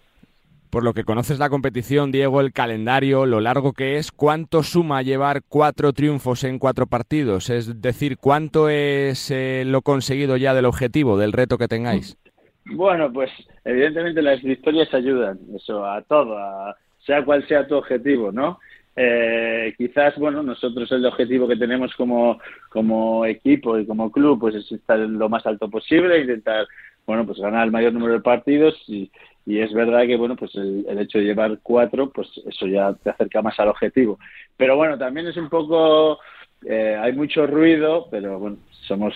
[0.75, 5.03] por lo que conoces la competición, Diego, el calendario, lo largo que es, ¿cuánto suma
[5.03, 7.49] llevar cuatro triunfos en cuatro partidos?
[7.49, 12.17] Es decir, ¿cuánto es eh, lo conseguido ya del objetivo, del reto que tengáis?
[12.65, 13.31] Bueno, pues
[13.63, 18.59] evidentemente las victorias ayudan, eso, a todo, a, sea cual sea tu objetivo, ¿no?
[18.97, 24.55] Eh, quizás, bueno, nosotros el objetivo que tenemos como, como equipo y como club, pues
[24.55, 26.67] es estar lo más alto posible, intentar,
[27.05, 29.09] bueno, pues ganar el mayor número de partidos y,
[29.45, 33.11] y es verdad que bueno pues el, hecho de llevar cuatro pues eso ya te
[33.11, 34.19] acerca más al objetivo.
[34.57, 36.19] Pero bueno también es un poco
[36.65, 39.13] eh, hay mucho ruido pero bueno somos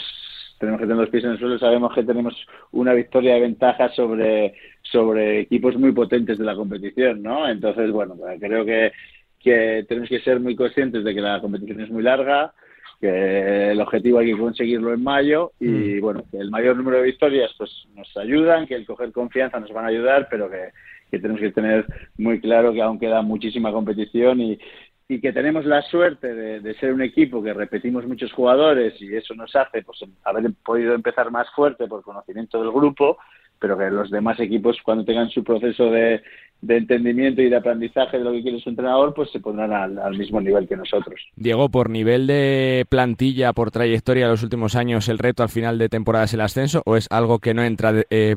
[0.59, 2.35] tenemos que tener los pies en el suelo sabemos que tenemos
[2.71, 4.53] una victoria de ventaja sobre
[4.83, 8.91] sobre equipos muy potentes de la competición no entonces bueno creo que
[9.39, 12.53] que tenemos que ser muy conscientes de que la competición es muy larga
[12.99, 16.01] que el objetivo hay que conseguirlo en mayo y mm.
[16.01, 19.71] bueno, que el mayor número de victorias pues nos ayudan, que el coger confianza nos
[19.71, 20.71] van a ayudar, pero que,
[21.11, 21.85] tenemos que tener
[22.17, 24.59] muy claro que aún queda muchísima competición y,
[25.07, 29.33] y que tenemos la suerte de, ser un equipo que repetimos muchos jugadores y eso
[29.33, 33.17] nos hace pues haber podido empezar más fuerte por conocimiento del grupo,
[33.57, 36.21] pero que los demás equipos cuando tengan su proceso de,
[36.67, 40.41] entendimiento y de aprendizaje de lo que quiere su entrenador, pues se pondrán al, mismo
[40.41, 41.19] nivel que nosotros.
[41.35, 45.77] Diego, por nivel de plantilla, por trayectoria de los últimos años, ¿el reto al final
[45.77, 48.35] de temporada es el ascenso o es algo que no entra eh,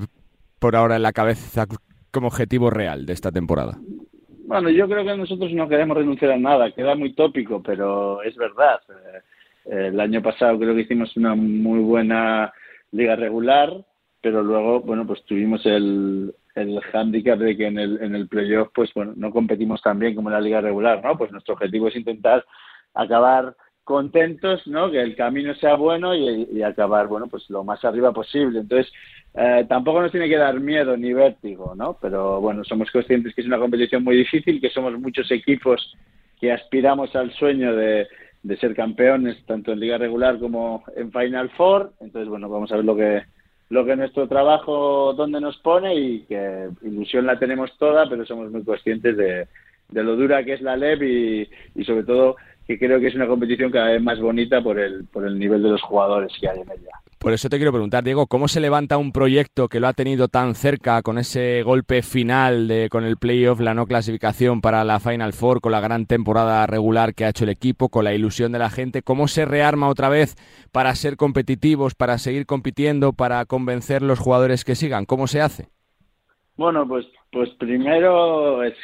[0.59, 1.67] por ahora en la cabeza
[2.11, 3.79] como objetivo real de esta temporada?
[4.47, 8.37] Bueno, yo creo que nosotros no queremos renunciar a nada, queda muy tópico, pero es
[8.37, 8.81] verdad.
[9.65, 12.53] Eh, el año pasado creo que hicimos una muy buena
[12.93, 13.85] liga regular,
[14.21, 18.69] pero luego, bueno, pues tuvimos el, el hándicap de que en el, en el playoff,
[18.75, 21.17] pues bueno, no competimos tan bien como en la liga regular, ¿no?
[21.17, 22.45] Pues nuestro objetivo es intentar
[22.95, 24.91] acabar contentos, ¿no?
[24.91, 28.61] Que el camino sea bueno y, y acabar, bueno, pues lo más arriba posible.
[28.61, 28.93] Entonces,
[29.35, 31.97] eh, tampoco nos tiene que dar miedo ni vértigo, ¿no?
[32.01, 35.97] Pero bueno, somos conscientes que es una competición muy difícil, que somos muchos equipos
[36.39, 38.09] que aspiramos al sueño de,
[38.61, 41.93] ser campeones, tanto en Liga Regular como en Final Four.
[42.01, 43.23] Entonces, bueno, vamos a ver lo que
[43.73, 48.51] lo que nuestro trabajo donde nos pone y que ilusión la tenemos toda, pero somos
[48.51, 49.47] muy conscientes de,
[49.89, 53.15] de lo dura que es la LEP y, y sobre todo que creo que es
[53.15, 56.51] una competición cada vez más bonita por el, por el nivel de los jugadores que
[56.51, 56.93] hay en ella.
[57.23, 60.27] Por eso te quiero preguntar, Diego, ¿cómo se levanta un proyecto que lo ha tenido
[60.27, 64.99] tan cerca con ese golpe final de con el playoff, la no clasificación para la
[64.99, 68.51] Final Four, con la gran temporada regular que ha hecho el equipo, con la ilusión
[68.51, 69.03] de la gente?
[69.03, 70.35] ¿Cómo se rearma otra vez
[70.73, 75.05] para ser competitivos, para seguir compitiendo, para convencer los jugadores que sigan?
[75.05, 75.69] ¿Cómo se hace?
[76.57, 78.75] Bueno, pues, pues primero es,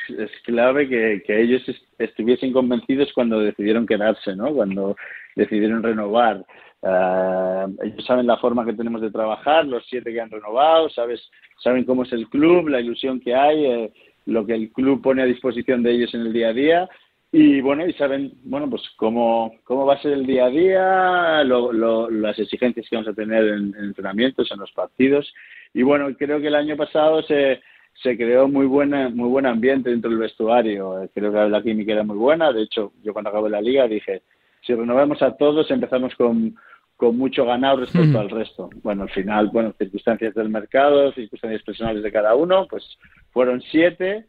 [0.45, 1.63] clave que, que ellos
[1.99, 4.55] estuviesen convencidos cuando decidieron quedarse, ¿no?
[4.55, 4.95] Cuando
[5.35, 6.45] decidieron renovar.
[6.81, 11.21] Uh, ellos saben la forma que tenemos de trabajar, los siete que han renovado, sabes,
[11.63, 13.93] saben cómo es el club, la ilusión que hay, eh,
[14.27, 16.89] lo que el club pone a disposición de ellos en el día a día
[17.31, 21.45] y bueno, y saben, bueno, pues cómo, cómo va a ser el día a día,
[21.45, 25.31] lo, las exigencias que vamos a tener en, entrenamientos, en los partidos.
[25.75, 27.61] Y bueno, creo que el año pasado se,
[28.03, 31.07] se creó muy buena, muy buen ambiente dentro del vestuario.
[31.13, 32.51] Creo que la química era muy buena.
[32.51, 34.23] De hecho, yo cuando acabé la liga dije,
[34.69, 36.55] si renovamos a todos, empezamos con,
[36.95, 38.69] con mucho ganado respecto al resto.
[38.83, 42.85] Bueno, al final, bueno, circunstancias del mercado, circunstancias personales de cada uno, pues
[43.33, 44.27] fueron siete,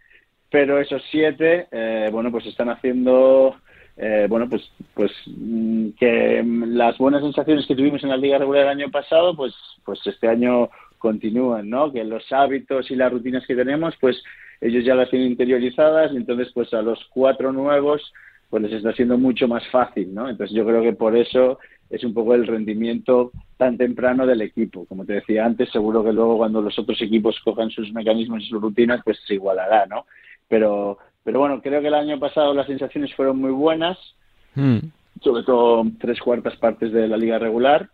[0.50, 3.58] pero esos siete, eh, bueno, pues están haciendo,
[3.98, 8.62] eh, bueno, pues, pues mm, que las buenas sensaciones que tuvimos en la liga regular
[8.64, 10.70] el año pasado, pues, pues este año
[11.00, 11.92] continúan, ¿no?
[11.92, 14.24] Que los hábitos y las rutinas que tenemos, pues
[14.62, 18.14] ellos ya las tienen interiorizadas y entonces, pues a los cuatro nuevos,
[18.50, 20.28] pues les está siendo mucho más fácil, ¿no?
[20.30, 24.86] Entonces yo creo que por eso es un poco el rendimiento tan temprano del equipo.
[24.86, 28.48] Como te decía antes, seguro que luego cuando los otros equipos cojan sus mecanismos y
[28.48, 30.06] sus rutinas, pues se igualará, ¿no?
[30.48, 33.98] Pero, pero bueno, creo que el año pasado las sensaciones fueron muy buenas,
[34.56, 34.78] hmm.
[35.22, 37.90] sobre todo tres cuartas partes de la liga regular.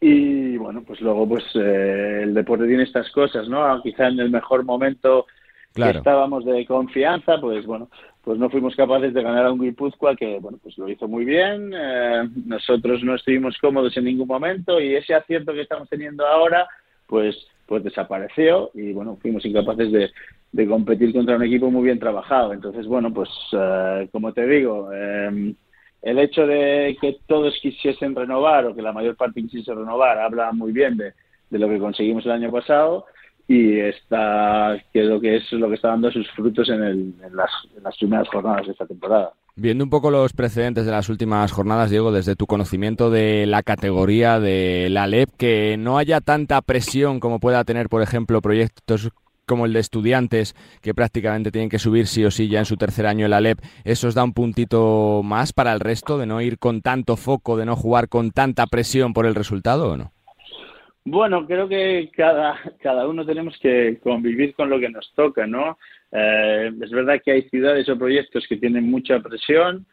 [0.00, 3.80] Y bueno, pues luego pues eh, el deporte tiene estas cosas, ¿no?
[3.82, 5.26] Quizá en el mejor momento
[5.76, 7.88] estábamos de confianza, pues bueno,
[8.24, 11.24] pues no fuimos capaces de ganar a un Guipúzcoa que, bueno, pues lo hizo muy
[11.24, 11.72] bien.
[11.74, 16.68] Eh, nosotros no estuvimos cómodos en ningún momento y ese acierto que estamos teniendo ahora,
[17.06, 20.10] pues, pues desapareció y, bueno, fuimos incapaces de,
[20.52, 22.52] de competir contra un equipo muy bien trabajado.
[22.52, 25.54] Entonces, bueno, pues, eh, como te digo, eh,
[26.02, 30.52] el hecho de que todos quisiesen renovar o que la mayor parte quisiese renovar habla
[30.52, 31.12] muy bien de,
[31.50, 33.06] de lo que conseguimos el año pasado
[33.48, 37.36] y está que lo que es lo que está dando sus frutos en, el, en,
[37.36, 37.50] las,
[37.98, 39.32] primeras jornadas de esta temporada.
[39.54, 43.62] Viendo un poco los precedentes de las últimas jornadas, Diego, desde tu conocimiento de la
[43.62, 49.10] categoría de la LEP, que no haya tanta presión como pueda tener, por ejemplo, proyectos
[49.46, 52.76] como el de estudiantes, que prácticamente tienen que subir sí o sí ya en su
[52.76, 56.26] tercer año en la LEP, ¿eso os da un puntito más para el resto, de
[56.26, 59.96] no ir con tanto foco, de no jugar con tanta presión por el resultado o
[59.96, 60.12] no?
[61.04, 65.78] Bueno, creo que cada, cada uno tenemos que convivir con lo que nos toca, ¿no?
[66.12, 69.86] Eh, es verdad que hay ciudades o proyectos que tienen mucha presión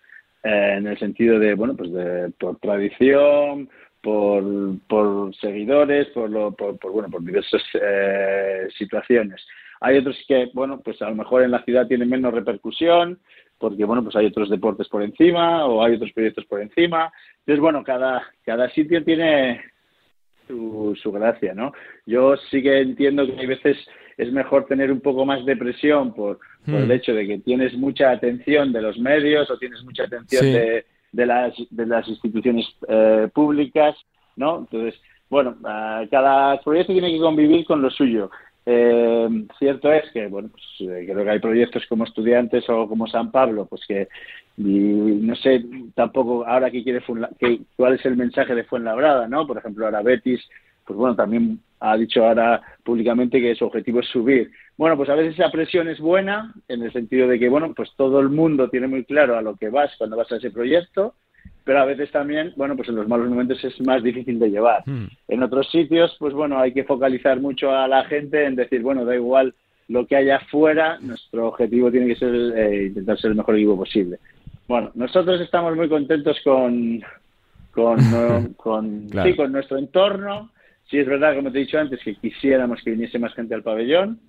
[0.43, 3.69] eh, en el sentido de, bueno, pues de, por tradición,
[4.01, 4.43] por,
[4.87, 9.45] por seguidores, por, lo, por, bueno, por diversas eh, situaciones.
[9.81, 13.19] Hay otros que, bueno, pues a lo mejor en la ciudad tienen menos repercusión,
[13.57, 17.11] porque, bueno, pues hay otros deportes por encima o hay otros proyectos por encima.
[17.39, 19.61] Entonces, bueno, cada, cada sitio tiene,
[20.49, 21.73] su, gracia, ¿no?
[22.05, 23.77] Yo sí que entiendo que hay veces
[24.17, 26.91] es mejor tener un poco más de presión por, el hmm.
[26.91, 31.25] hecho de que tienes mucha atención de los medios o tienes mucha atención de, de,
[31.25, 33.95] las, de las instituciones eh, públicas,
[34.35, 34.59] ¿no?
[34.59, 38.29] Entonces, bueno, cada proyecto tiene que convivir con lo suyo.
[38.65, 39.27] Eh,
[39.57, 43.31] cierto es que, bueno, pues, eh, creo que hay proyectos como estudiantes o como San
[43.31, 44.09] Pablo, pues que
[44.59, 45.63] y no sé
[45.95, 47.01] tampoco ahora qué quiere
[47.39, 49.47] que, cuál es el mensaje de Fuenlabrada, ¿no?
[49.47, 50.41] Por ejemplo, ahora Betis,
[50.85, 54.51] pues bueno, también ha dicho ahora públicamente que su objetivo es subir.
[54.77, 57.89] Bueno, pues a veces esa presión es buena en el sentido de que, bueno, pues
[57.95, 61.15] todo el mundo tiene muy claro a lo que vas cuando vas a ese proyecto
[61.63, 64.81] pero a veces también, bueno, pues en los malos momentos es más difícil de llevar.
[64.87, 65.05] Hmm.
[65.27, 69.05] En otros sitios, pues bueno, hay que focalizar mucho a la gente en decir, bueno,
[69.05, 69.53] da igual
[69.87, 73.77] lo que haya afuera, nuestro objetivo tiene que ser eh, intentar ser el mejor equipo
[73.77, 74.17] posible.
[74.69, 77.01] Bueno, nosotros estamos muy contentos con,
[77.71, 80.51] con, con, sí, con nuestro entorno.
[80.87, 83.63] Sí, es verdad, como te he dicho antes, que quisiéramos que viniese más gente al
[83.63, 84.19] pabellón.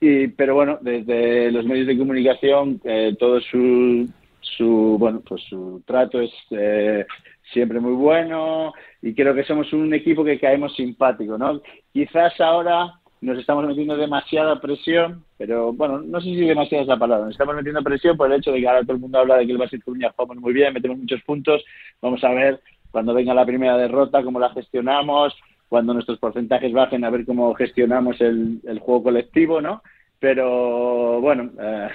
[0.00, 4.08] Y, pero bueno, desde los medios de comunicación, eh, todo su,
[4.40, 7.04] su bueno pues su trato es eh,
[7.52, 11.60] siempre muy bueno y creo que somos un equipo que caemos simpático no
[11.92, 12.92] quizás ahora
[13.22, 17.54] nos estamos metiendo demasiada presión pero bueno no sé si demasiada esa palabra nos estamos
[17.54, 19.58] metiendo presión por el hecho de que ahora todo el mundo habla de que el
[19.58, 21.64] Basket Coruña jugamos muy bien metemos muchos puntos.
[22.00, 22.60] Vamos a ver
[22.90, 25.34] cuando venga la primera derrota cómo la gestionamos
[25.68, 29.82] cuando nuestros porcentajes bajen a ver cómo gestionamos el, el juego colectivo no
[30.18, 31.88] pero bueno eh,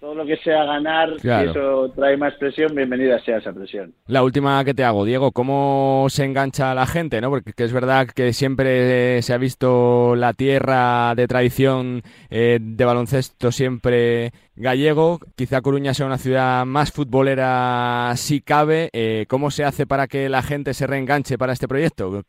[0.00, 3.92] todo lo que sea ganar, si eso trae más presión, bienvenida sea esa presión.
[4.06, 7.20] La última que te hago, Diego, ¿cómo se engancha la gente?
[7.20, 7.28] ¿no?
[7.28, 13.52] Porque es verdad que siempre se ha visto la tierra de tradición eh, de baloncesto
[13.52, 15.18] siempre gallego.
[15.36, 18.88] Quizá Coruña sea una ciudad más futbolera si cabe.
[18.94, 22.22] Eh, ¿Cómo se hace para que la gente se reenganche para este proyecto?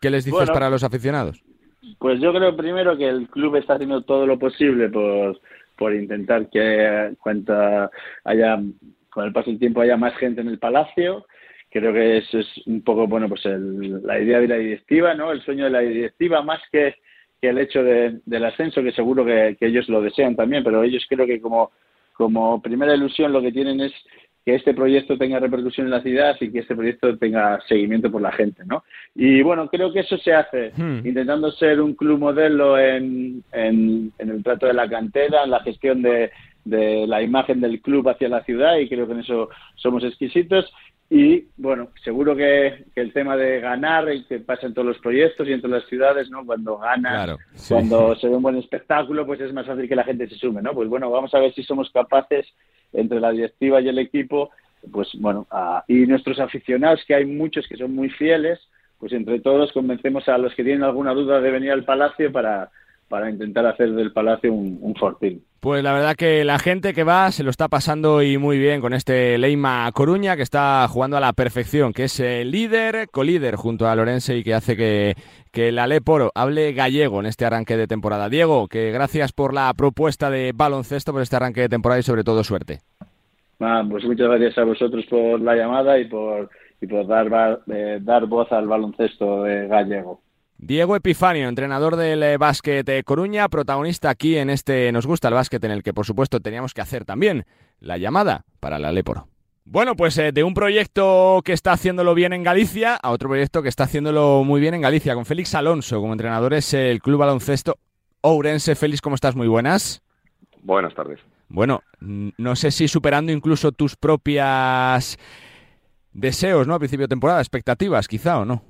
[0.00, 1.40] ¿Qué les dices para los aficionados?
[2.00, 5.40] Pues yo creo primero que el club está haciendo todo lo posible por
[5.82, 7.90] por intentar que cuanta
[8.22, 8.56] haya
[9.10, 11.26] con el paso del tiempo haya más gente en el palacio.
[11.70, 15.42] Creo que eso es un poco bueno pues la idea de la directiva no el
[15.42, 16.94] sueño de la directiva más que,
[17.40, 21.04] que el hecho del ascenso que seguro que, que, ellos lo desean también pero ellos
[21.08, 21.72] creo que como
[22.12, 23.92] como primera ilusión lo que tienen es
[24.44, 28.22] que este proyecto tenga repercusión en la ciudad y que este proyecto tenga seguimiento por
[28.22, 28.82] la gente, ¿no?
[29.14, 31.06] Y bueno, creo que eso se hace hmm.
[31.06, 36.02] intentando ser un club modelo en, en, el trato de la cantera, en la gestión
[36.02, 36.30] de,
[36.64, 40.72] de la imagen del club hacia la ciudad y creo que en eso somos exquisitos.
[41.14, 45.46] Y bueno, seguro que, el tema de ganar y que pasa en todos los proyectos
[45.46, 46.42] y en todas las ciudades, ¿no?
[46.46, 47.36] Cuando ganan,
[47.68, 50.62] cuando se ve un buen espectáculo, pues es más fácil que la gente se sume,
[50.62, 50.72] ¿no?
[50.72, 52.46] Pues bueno, vamos a ver si somos capaces
[52.92, 54.50] entre la directiva y el equipo,
[54.90, 55.46] pues bueno,
[55.88, 58.60] y nuestros aficionados, que hay muchos que son muy fieles,
[58.98, 62.70] pues entre todos convencemos a los que tienen alguna duda de venir al Palacio para,
[63.12, 65.44] para intentar hacer del Palacio un, un fortín.
[65.60, 68.80] Pues la verdad que la gente que va se lo está pasando y muy bien
[68.80, 73.56] con este Leima Coruña que está jugando a la perfección, que es el líder, colíder
[73.56, 75.14] junto a Lorense y que hace que,
[75.52, 78.30] que el Aleporo hable gallego en este arranque de temporada.
[78.30, 82.24] Diego, que gracias por la propuesta de baloncesto, por este arranque de temporada y sobre
[82.24, 82.78] todo suerte.
[83.60, 86.48] Ah, pues muchas gracias a vosotros por la llamada y por,
[86.80, 90.22] y por dar, eh, dar voz al baloncesto de gallego.
[90.64, 95.62] Diego Epifanio, entrenador del eh, básquet Coruña, protagonista aquí en este Nos gusta el básquet,
[95.64, 97.46] en el que por supuesto teníamos que hacer también
[97.80, 99.26] la llamada para la Leporo.
[99.64, 103.60] Bueno, pues eh, de un proyecto que está haciéndolo bien en Galicia a otro proyecto
[103.60, 107.18] que está haciéndolo muy bien en Galicia, con Félix Alonso como entrenador es el Club
[107.18, 107.78] Baloncesto
[108.20, 108.76] Ourense.
[108.76, 109.34] Félix, ¿cómo estás?
[109.34, 110.00] Muy buenas.
[110.62, 111.18] Buenas tardes.
[111.48, 115.18] Bueno, no sé si superando incluso tus propias
[116.12, 116.74] deseos, ¿no?
[116.74, 118.62] A principio de temporada, expectativas quizá o no.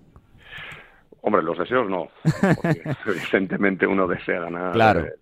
[1.22, 2.08] Hombre, los deseos no.
[3.06, 5.12] evidentemente uno desea ganar eh,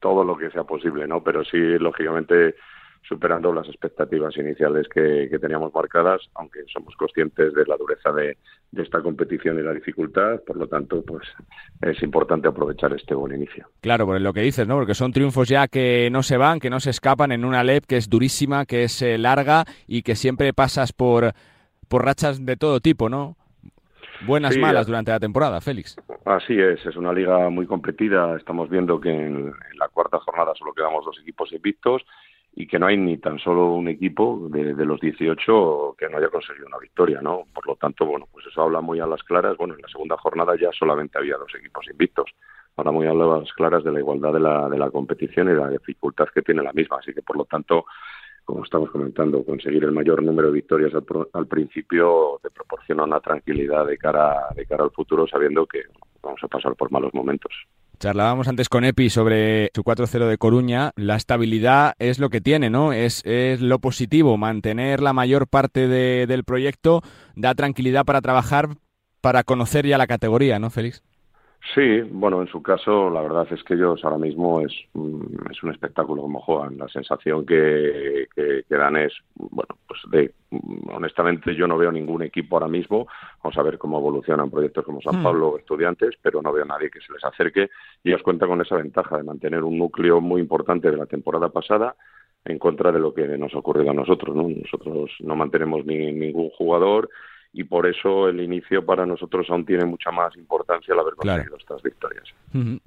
[0.00, 1.22] todo lo que sea posible, ¿no?
[1.22, 2.56] Pero sí, lógicamente,
[3.02, 8.36] superando las expectativas iniciales que, teníamos marcadas, aunque somos conscientes de la dureza de,
[8.76, 11.22] esta competición y la dificultad, por lo tanto, pues
[11.80, 13.68] es importante aprovechar este buen inicio.
[13.80, 14.74] Claro, por lo que dices, ¿no?
[14.74, 17.84] Porque son triunfos ya que no se van, que no se escapan en una LEP
[17.86, 21.32] que es durísima, que es eh, larga y que siempre pasas por,
[21.88, 23.36] por rachas de todo tipo, ¿no?
[24.26, 25.96] Buenas, malas durante la temporada, Félix.
[26.24, 28.36] Así es, es una liga muy competida.
[28.36, 32.02] Estamos viendo que en, la cuarta jornada solo quedamos dos equipos invictos
[32.56, 36.28] y que no hay ni tan solo un equipo de, los 18 que no haya
[36.28, 37.42] conseguido una victoria, ¿no?
[37.52, 39.56] Por lo tanto, bueno, pues eso habla muy a las claras.
[39.56, 42.30] Bueno, en la segunda jornada ya solamente había dos equipos invictos.
[42.76, 45.68] Habla muy a las claras de la igualdad de la, de la competición y la
[45.68, 46.98] dificultad que tiene la misma.
[46.98, 47.86] Así que, por lo tanto,
[48.44, 53.86] como estamos comentando, conseguir el mayor número de victorias al, principio te proporciona una tranquilidad
[53.86, 55.80] de cara, de cara al futuro, sabiendo que
[56.22, 57.52] vamos a pasar por malos momentos.
[57.98, 60.90] Charlábamos antes con Epi sobre su 4-0 de Coruña.
[60.96, 62.92] La estabilidad es lo que tiene, ¿no?
[62.92, 64.36] Es, es lo positivo.
[64.36, 67.02] Mantener la mayor parte del proyecto
[67.36, 68.68] da tranquilidad para trabajar,
[69.20, 71.02] para conocer ya la categoría, ¿no, Félix?
[71.72, 75.62] Sí, bueno, en su caso, la verdad es que ellos ahora mismo es, mm, es
[75.62, 76.76] un espectáculo como juegan.
[76.76, 82.22] La sensación que, que, dan es, bueno, pues de, mm, honestamente yo no veo ningún
[82.22, 83.06] equipo ahora mismo.
[83.42, 85.24] Vamos a ver cómo evolucionan proyectos como San hmm.
[85.24, 87.70] Pablo o Estudiantes, pero no veo a nadie que se les acerque.
[88.02, 91.48] Y ellos cuentan con esa ventaja de mantener un núcleo muy importante de la temporada
[91.48, 91.96] pasada
[92.44, 94.36] en contra de lo que nos ha ocurrido a nosotros.
[94.36, 94.48] ¿no?
[94.48, 97.08] Nosotros no mantenemos ni, ningún jugador
[97.56, 101.56] y por eso el inicio para nosotros aún tiene mucha más importancia el haber conseguido
[101.56, 102.24] estas victorias.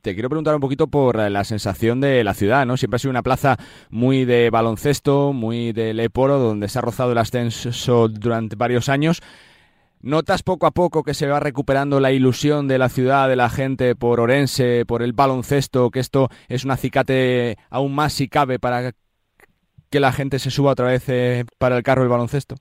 [0.02, 2.76] Te quiero preguntar un poquito por la sensación de la ciudad, ¿no?
[2.76, 3.56] Siempre ha sido una plaza
[3.90, 9.22] muy de baloncesto, muy de Leporo, donde se ha rozado el ascenso durante varios años.
[10.02, 13.50] ¿Notas poco a poco que se va recuperando la ilusión de la ciudad, de la
[13.50, 18.60] gente por Orense, por el baloncesto, que esto es un acicate aún más si cabe
[18.60, 18.92] para
[19.90, 22.56] que la gente se suba otra vez eh, para el carro del baloncesto?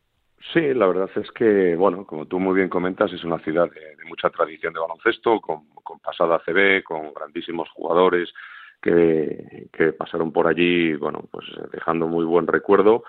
[0.53, 4.05] Sí, la verdad es que, bueno, como tú muy bien comentas, es una ciudad de,
[4.07, 5.65] mucha tradición de baloncesto, con,
[6.03, 8.33] pasada CB, con grandísimos jugadores
[8.81, 13.05] que, que, pasaron por allí, bueno, pues dejando muy buen recuerdo.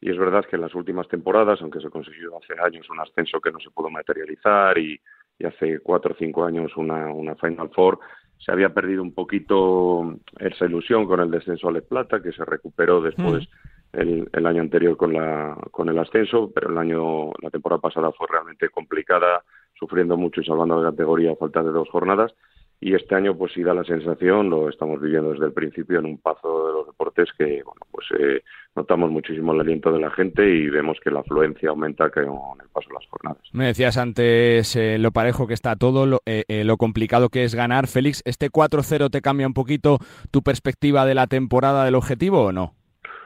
[0.00, 3.40] Y es verdad que en las últimas temporadas, aunque se consiguió hace años un ascenso
[3.40, 5.00] que no se pudo materializar y,
[5.38, 8.00] y hace cuatro o cinco años una, una Final Four,
[8.38, 12.44] se había perdido un poquito esa ilusión con el descenso a Les Plata, que se
[12.44, 13.44] recuperó después.
[13.48, 18.12] Mm el, año anterior con, la, con el ascenso, pero el año, la temporada pasada
[18.12, 19.42] fue realmente complicada,
[19.78, 22.32] sufriendo mucho y salvando la categoría a falta de dos jornadas.
[22.80, 26.06] Y este año, pues sí da la sensación, lo estamos viviendo desde el principio en
[26.06, 28.42] un paso de los deportes que, bueno, pues eh,
[28.74, 32.68] notamos muchísimo el aliento de la gente y vemos que la afluencia aumenta con el
[32.72, 33.42] paso de las jornadas.
[33.52, 37.54] Me decías antes eh, lo parejo que está todo, lo, eh, lo complicado que es
[37.54, 37.86] ganar.
[37.86, 39.98] Félix, ¿este 4-0 te cambia un poquito
[40.32, 42.74] tu perspectiva de la temporada del objetivo o no?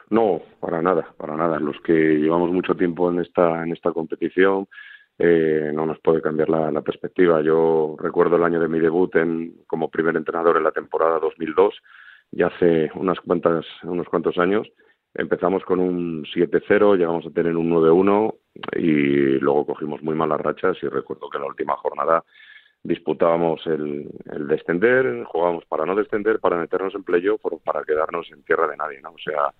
[0.09, 1.59] No, para nada, para nada.
[1.59, 4.67] Los que llevamos mucho tiempo en esta, en esta competición
[5.19, 7.41] eh, no nos puede cambiar la, perspectiva.
[7.41, 11.73] Yo recuerdo el año de mi debut en, como primer entrenador en la temporada 2002,
[12.31, 14.67] ya hace unas cuantas, unos cuantos años.
[15.13, 18.35] Empezamos con un 7-0, llegamos a tener un 9-1
[18.77, 22.23] y luego cogimos muy malas rachas y recuerdo que en la última jornada
[22.83, 28.43] disputábamos el, el descender, jugábamos para no descender, para meternos en playoff, para quedarnos en
[28.43, 29.09] tierra de nadie, ¿no?
[29.09, 29.51] O sea,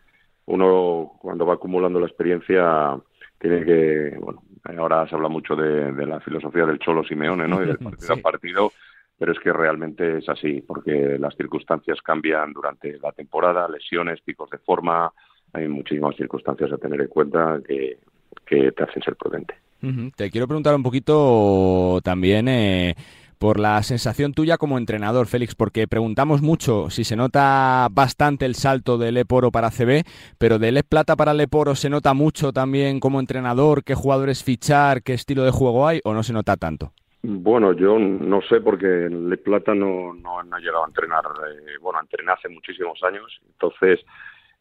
[0.48, 2.98] uno cuando va acumulando la experiencia
[3.39, 4.41] tiene que, bueno,
[4.78, 7.62] ahora se habla mucho de, la filosofía del Cholo Simeone, ¿no?
[7.62, 8.72] Y del partido a partido,
[9.18, 14.50] pero es que realmente es así, porque las circunstancias cambian durante la temporada, lesiones, picos
[14.50, 15.12] de forma,
[15.54, 18.00] hay muchísimas circunstancias a tener en cuenta que,
[18.45, 19.56] que te hacen ser prudente.
[20.16, 22.95] Te quiero preguntar un poquito también eh,
[23.38, 28.56] por la sensación tuya como entrenador, Félix, porque preguntamos mucho si se nota bastante el
[28.56, 30.04] salto del Leporo para CB,
[30.38, 35.04] pero del Le Plata para Leporo se nota mucho también como entrenador, qué jugadores fichar,
[35.04, 36.92] qué estilo de juego hay, o no se nota tanto.
[37.24, 41.78] Bueno, yo no sé porque en Le Plata no, no han llegado a entrenar, eh,
[41.82, 44.00] bueno, entrené hace muchísimos años, entonces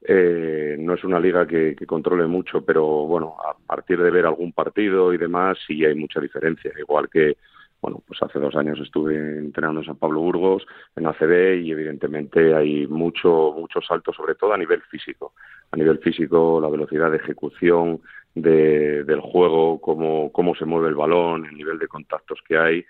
[0.03, 4.27] eh, no es una liga que, que, controle mucho, pero bueno, a partir de ver
[4.27, 7.37] algún partido y demás sí hay mucha diferencia, igual que
[7.81, 10.67] bueno, pues hace dos años estuve entrenando en San Pablo Burgos,
[10.97, 15.35] en ACB, y evidentemente hay mucho, mucho salto, sobre todo a nivel físico.
[15.71, 18.01] A nivel físico, la velocidad de ejecución
[18.35, 22.85] del juego, cómo, cómo se mueve el balón, el nivel de contactos que hay.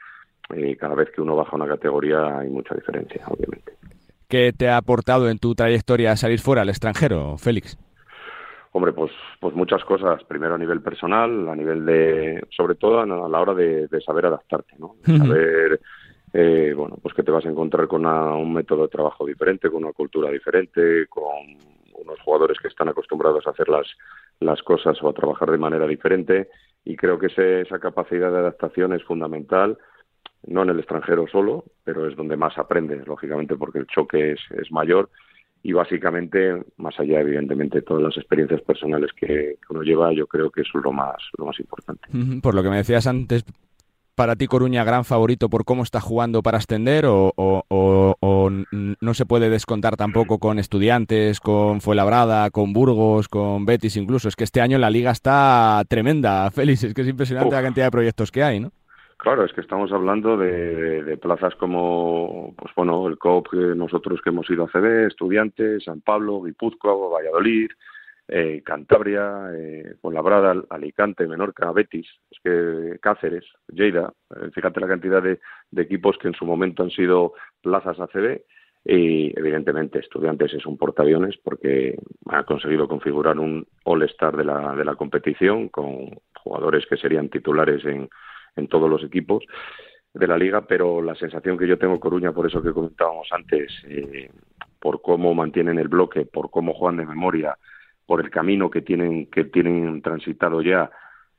[0.55, 3.72] Eh, cada vez que uno baja una categoría hay mucha diferencia, obviamente.
[4.28, 7.78] ¿Qué te ha aportado en tu trayectoria salir fuera al extranjero, Félix?
[8.76, 9.10] Hombre, pues,
[9.40, 10.22] pues muchas cosas.
[10.24, 14.74] Primero a nivel personal, a nivel de, sobre todo a la hora de, saber adaptarte,
[14.78, 14.96] ¿no?
[15.02, 15.80] saber,
[16.34, 19.82] eh, bueno, pues que te vas a encontrar con un método de trabajo diferente, con
[19.82, 21.56] una cultura diferente, con
[21.94, 23.86] unos jugadores que están acostumbrados a hacer las,
[24.40, 26.50] las cosas o a trabajar de manera diferente.
[26.84, 27.28] Y creo que
[27.62, 29.78] esa capacidad de adaptación es fundamental,
[30.46, 34.40] no en el extranjero solo, pero es donde más aprendes, lógicamente, porque el choque es,
[34.50, 35.08] es mayor
[35.66, 40.48] y básicamente, más allá evidentemente de todas las experiencias personales que, uno lleva, yo creo
[40.48, 42.06] que eso es lo más, lo más importante.
[42.40, 43.44] Por lo que me decías antes,
[44.14, 48.50] para ti Coruña gran favorito por cómo está jugando para ascender o, o,
[49.00, 54.28] no se puede descontar tampoco con estudiantes, con Fuenlabrada, con Burgos, con Betis incluso.
[54.28, 56.84] Es que este año la liga está tremenda, Félix.
[56.84, 58.70] Es que es impresionante la cantidad de proyectos que hay, ¿no?
[59.26, 64.48] Claro, es que estamos hablando de, plazas como, pues bueno, el COP, nosotros que hemos
[64.48, 67.68] ido a CD, Estudiantes, San Pablo, Guipúzcoa, Valladolid,
[68.28, 75.20] eh, Cantabria, eh, Labrada, Alicante, Menorca, Betis, es que Cáceres, Lleida, eh, fíjate la cantidad
[75.20, 75.40] de,
[75.76, 78.42] equipos que en su momento han sido plazas ACB
[78.84, 84.84] y evidentemente Estudiantes es un portaaviones porque ha conseguido configurar un all-star de la, de
[84.84, 88.08] la competición con jugadores que serían titulares en
[88.57, 89.44] en todos los equipos.
[90.14, 93.70] de la liga, pero la sensación que yo tengo Coruña, por eso que comentábamos antes,
[93.86, 94.30] eh,
[94.80, 97.59] por cómo mantienen el bloque, por cómo juegan de memoria,
[98.07, 100.90] por el camino que tienen que tienen transitado ya,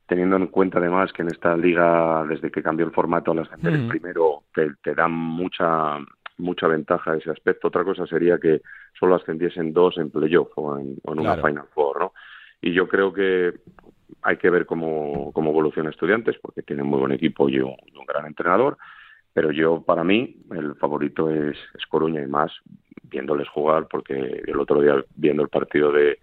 [0.05, 3.73] teniendo en cuenta además que en esta liga, desde que cambió el formato al ascender
[3.73, 5.97] el primero, te, te dan mucha
[6.37, 7.67] mucha ventaja ese aspecto.
[7.67, 8.61] Otra cosa sería que
[8.97, 12.13] solo ascendiesen dos en playoff o en, una Final Four, ¿no?
[12.61, 13.53] Y yo creo que
[14.27, 18.25] hay que ver cómo, cómo evoluciona Estudiantes, porque tienen muy buen equipo y un, gran
[18.25, 18.77] entrenador,
[19.33, 22.51] pero yo, para mí, el favorito es, es Coruña y más
[23.03, 26.19] viéndoles jugar, porque el otro día viendo el partido de,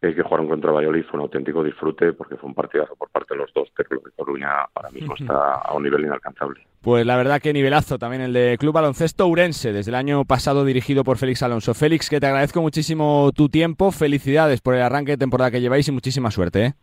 [0.00, 3.34] el que jugaron contra Valladolid fue un auténtico disfrute porque fue un partidazo por parte
[3.34, 6.66] de los dos, pero lo de Coruña ahora mismo está a un nivel inalcanzable.
[6.80, 10.64] Pues la verdad que nivelazo también el de Club Baloncesto Urense, desde el año pasado
[10.64, 11.74] dirigido por Félix Alonso.
[11.74, 15.88] Félix, que te agradezco muchísimo tu tiempo, felicidades por el arranque de temporada que lleváis
[15.88, 16.64] y muchísima suerte.
[16.64, 16.74] ¿eh?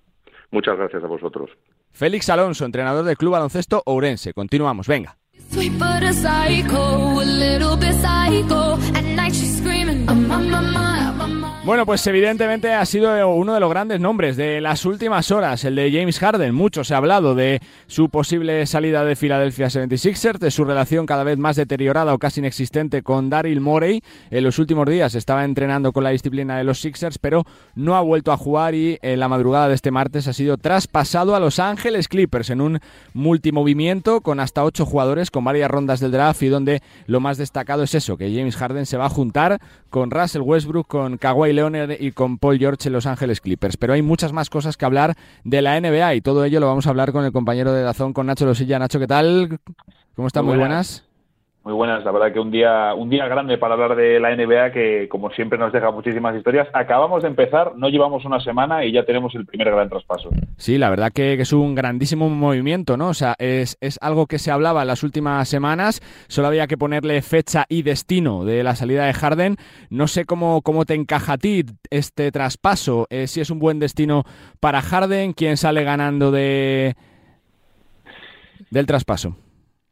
[0.51, 1.49] Muchas gracias a vosotros.
[1.91, 4.33] Félix Alonso, entrenador del Club Baloncesto Ourense.
[4.33, 5.17] Continuamos, venga.
[11.65, 15.73] Bueno, pues evidentemente ha sido uno de los grandes nombres de las últimas horas, el
[15.73, 16.53] de James Harden.
[16.53, 21.23] Mucho se ha hablado de su posible salida de Philadelphia 76ers, de su relación cada
[21.23, 24.03] vez más deteriorada o casi inexistente con Daryl Morey.
[24.29, 28.01] En los últimos días estaba entrenando con la disciplina de los Sixers, pero no ha
[28.01, 31.57] vuelto a jugar y en la madrugada de este martes ha sido traspasado a Los
[31.57, 32.79] Ángeles Clippers en un
[33.15, 37.81] multimovimiento con hasta ocho jugadores, con varias rondas del draft y donde lo más destacado
[37.81, 39.59] es eso, que James Harden se va a juntar
[39.89, 43.77] con Russell Westbrook, con Kawhi Leonard y con Paul George en Los Ángeles Clippers.
[43.77, 46.87] Pero hay muchas más cosas que hablar de la NBA y todo ello lo vamos
[46.87, 48.79] a hablar con el compañero de Dazón, con Nacho Losilla.
[48.79, 49.59] Nacho, ¿qué tal?
[50.15, 50.45] ¿Cómo están?
[50.45, 51.04] Muy buenas.
[51.65, 54.71] Muy buenas, la verdad que un día, un día grande para hablar de la NBA
[54.71, 56.67] que, como siempre, nos deja muchísimas historias.
[56.73, 60.29] Acabamos de empezar, no llevamos una semana y ya tenemos el primer gran traspaso.
[60.57, 63.07] Sí, la verdad que, es un grandísimo movimiento, ¿no?
[63.07, 66.77] O sea, es, es, algo que se hablaba en las últimas semanas, solo había que
[66.77, 69.55] ponerle fecha y destino de la salida de Harden.
[69.89, 73.79] No sé cómo, cómo te encaja a ti este traspaso, eh, si es un buen
[73.79, 74.23] destino
[74.59, 76.95] para Harden, quién sale ganando de
[78.69, 79.35] del traspaso.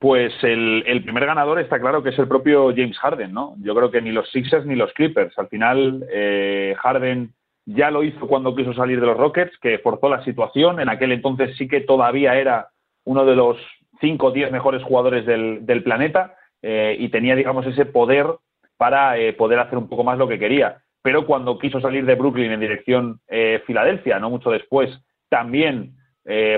[0.04, 3.56] Pues el, primer ganador está claro que es el propio James Harden, ¿no?
[3.60, 5.40] Yo creo que ni los Sixers ni los Clippers.
[5.40, 7.34] Al final, eh, Harden
[7.66, 10.82] ya lo hizo cuando quiso salir de los Rockets, que forzó la situación.
[10.82, 12.68] En aquel entonces sí que todavía era
[13.06, 13.58] uno de los
[14.02, 18.28] 5 o 10 mejores jugadores del, planeta eh, y tenía, digamos, ese poder
[18.76, 20.82] para eh, poder hacer un poco más lo que quería.
[21.02, 23.22] Pero cuando quiso salir de Brooklyn en dirección
[23.66, 24.90] Filadelfia, no mucho después,
[25.30, 25.96] también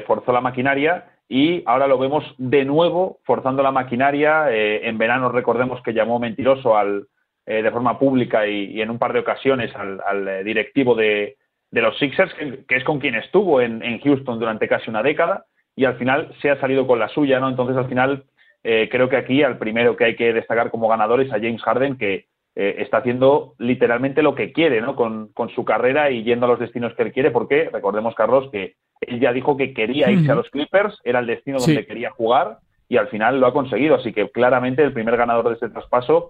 [0.07, 4.51] forzó la maquinaria y ahora lo vemos de nuevo forzando la maquinaria.
[4.51, 7.07] Eh, en verano recordemos que llamó mentiroso al,
[7.45, 11.38] eh, de forma pública y, en un par de ocasiones al, eh, directivo de,
[11.71, 15.45] los Sixers, que, es con quien estuvo en, Houston durante casi una década
[15.76, 17.49] y al final se ha salido con la suya, ¿no?
[17.49, 18.23] Entonces al final
[18.63, 21.97] creo que aquí al primero que hay que destacar como ganador es a James Harden,
[21.97, 24.95] que está haciendo literalmente lo que quiere, ¿no?
[24.95, 28.49] Con, con su carrera y yendo a los destinos que él quiere, porque recordemos, Carlos,
[28.51, 32.11] que él ya dijo que quería irse a los Clippers, era el destino donde quería
[32.11, 33.95] jugar y al final lo ha conseguido.
[33.95, 36.29] Así que claramente el primer ganador de este traspaso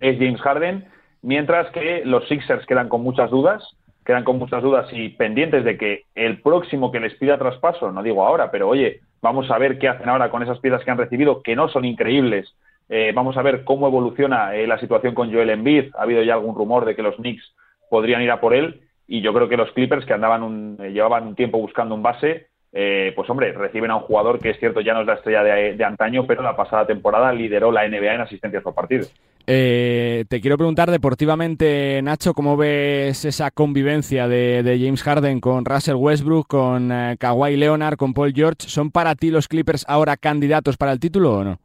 [0.00, 0.86] es James Harden,
[1.22, 3.62] mientras que los Sixers quedan con muchas dudas,
[4.04, 8.02] quedan con muchas dudas y pendientes de que el próximo que les pida traspaso, no
[8.02, 10.98] digo ahora, pero oye, vamos a ver qué hacen ahora con esas piezas que han
[10.98, 12.54] recibido, que no son increíbles.
[12.90, 15.94] Eh, vamos a ver cómo evoluciona eh, la situación con Joel Embiid.
[15.94, 17.54] Ha habido ya algún rumor de que los Knicks
[17.88, 20.92] podrían ir a por él y yo creo que los Clippers, que andaban un, eh,
[20.92, 24.58] llevaban un tiempo buscando un base, eh, pues hombre, reciben a un jugador que es
[24.60, 28.14] cierto ya no es la estrella de, antaño, pero la pasada temporada lideró la NBA
[28.14, 29.08] en asistencias por partido.
[29.48, 35.96] Eh, te quiero preguntar deportivamente, Nacho, ¿cómo ves esa convivencia de, James Harden con Russell
[35.96, 38.68] Westbrook, con Kawhi Leonard, con Paul George?
[38.68, 41.58] ¿Son para ti los Clippers ahora candidatos para el título o no?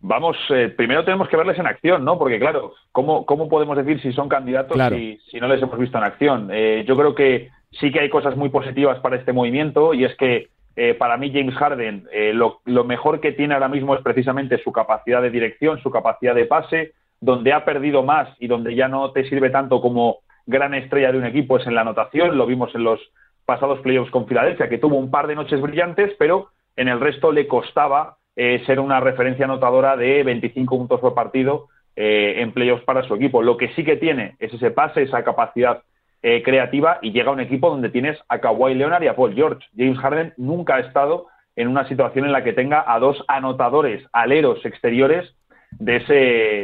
[0.00, 2.18] Vamos, eh, primero tenemos que verles en acción, ¿no?
[2.18, 5.98] Porque claro, ¿cómo, cómo podemos decir si son candidatos si, si, no les hemos visto
[5.98, 6.50] en acción?
[6.52, 10.14] Eh, yo creo que sí que hay cosas muy positivas para este movimiento y es
[10.16, 14.62] que eh, para mí James Harden lo, lo, mejor que tiene ahora mismo es precisamente
[14.62, 18.86] su capacidad de dirección, su capacidad de pase, donde ha perdido más y donde ya
[18.86, 22.46] no te sirve tanto como gran estrella de un equipo es en la anotación, lo
[22.46, 23.00] vimos en los
[23.44, 27.32] pasados playoffs con Filadelfia, que tuvo un par de noches brillantes, pero en el resto
[27.32, 31.66] le costaba eh, ser una referencia anotadora de 25 puntos por partido
[31.96, 33.42] eh, en playoffs para su equipo.
[33.42, 35.82] Lo que sí que tiene es ese pase, esa capacidad
[36.22, 39.34] eh, creativa y llega a un equipo donde tienes a Kawhi Leonard y a Paul
[39.34, 39.66] George.
[39.76, 41.26] James Harden nunca ha estado
[41.56, 45.34] en una situación en la que tenga a dos anotadores aleros exteriores
[45.72, 46.14] de ese,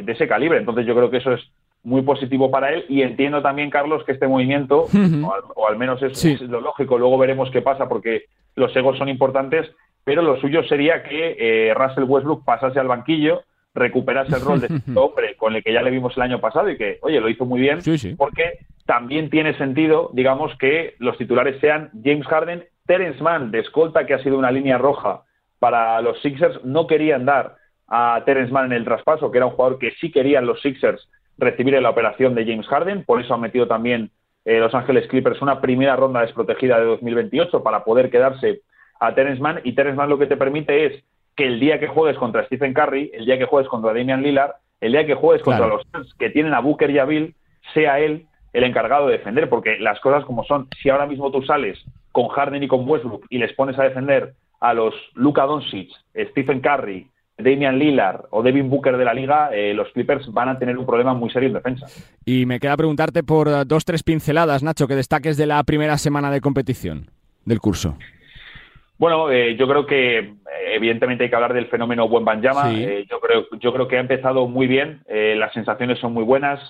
[0.04, 0.58] de ese calibre.
[0.58, 1.40] Entonces yo creo que eso es
[1.82, 4.86] muy positivo para él y entiendo también, Carlos, que este movimiento,
[5.56, 9.08] o, al, menos es, es, lo lógico, luego veremos qué pasa porque los egos son
[9.08, 9.68] importantes,
[10.04, 13.42] pero lo suyo sería que eh, Russell Westbrook pasase al banquillo,
[13.74, 16.70] recuperase el rol de este hombre con el que ya le vimos el año pasado
[16.70, 17.78] y que, oye, lo hizo muy bien,
[18.16, 24.06] porque también tiene sentido, digamos, que los titulares sean James Harden, Terence Mann, de escolta,
[24.06, 25.22] que ha sido una línea roja
[25.58, 27.56] para los Sixers, no querían dar
[27.88, 31.08] a Terence Mann en el traspaso, que era un jugador que sí querían los Sixers
[31.38, 34.10] recibir en la operación de James Harden, por eso han metido también
[34.44, 38.60] eh, Los Ángeles Clippers una primera ronda desprotegida de 2028 para poder quedarse
[39.00, 41.04] a Terence Mann, y Terence Mann lo que te permite es
[41.36, 44.52] que el día que juegues contra Stephen Curry, el día que juegues contra Damian Lillard,
[44.80, 45.82] el día que juegues contra los
[46.18, 47.34] que tienen a Booker y a Bill,
[47.72, 51.42] sea él el encargado de defender, porque las cosas como son, si ahora mismo tú
[51.42, 51.82] sales
[52.12, 55.90] con Harden y con Westbrook y les pones a defender a los Luka Doncic,
[56.30, 60.58] Stephen Curry, Damian Lillard o Devin Booker de la liga, eh, los Clippers van a
[60.58, 61.86] tener un problema muy serio en defensa.
[62.24, 65.98] Y me queda preguntarte por eh, dos, tres pinceladas, Nacho, que destaques de la primera
[65.98, 67.10] semana de competición
[67.44, 67.96] del curso.
[69.04, 70.32] Bueno, eh, yo creo que
[70.72, 72.72] evidentemente hay que hablar del fenómeno Buen Banjama.
[72.72, 76.66] yo, creo, yo creo que ha empezado muy bien, las sensaciones son muy buenas.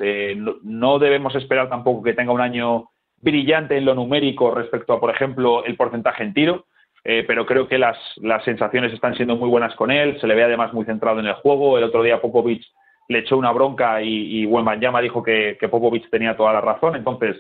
[0.64, 5.14] no, debemos esperar tampoco que tenga un año brillante en lo numérico respecto a, por
[5.14, 6.66] ejemplo, el porcentaje en tiro.
[7.04, 10.34] Eh, pero creo que las, las, sensaciones están siendo muy buenas con él, se le
[10.34, 11.78] ve además muy centrado en el juego.
[11.78, 12.64] El otro día Popovic
[13.06, 16.96] le echó una bronca y, y Llama dijo que, que, Popovic tenía toda la razón.
[16.96, 17.36] Entonces,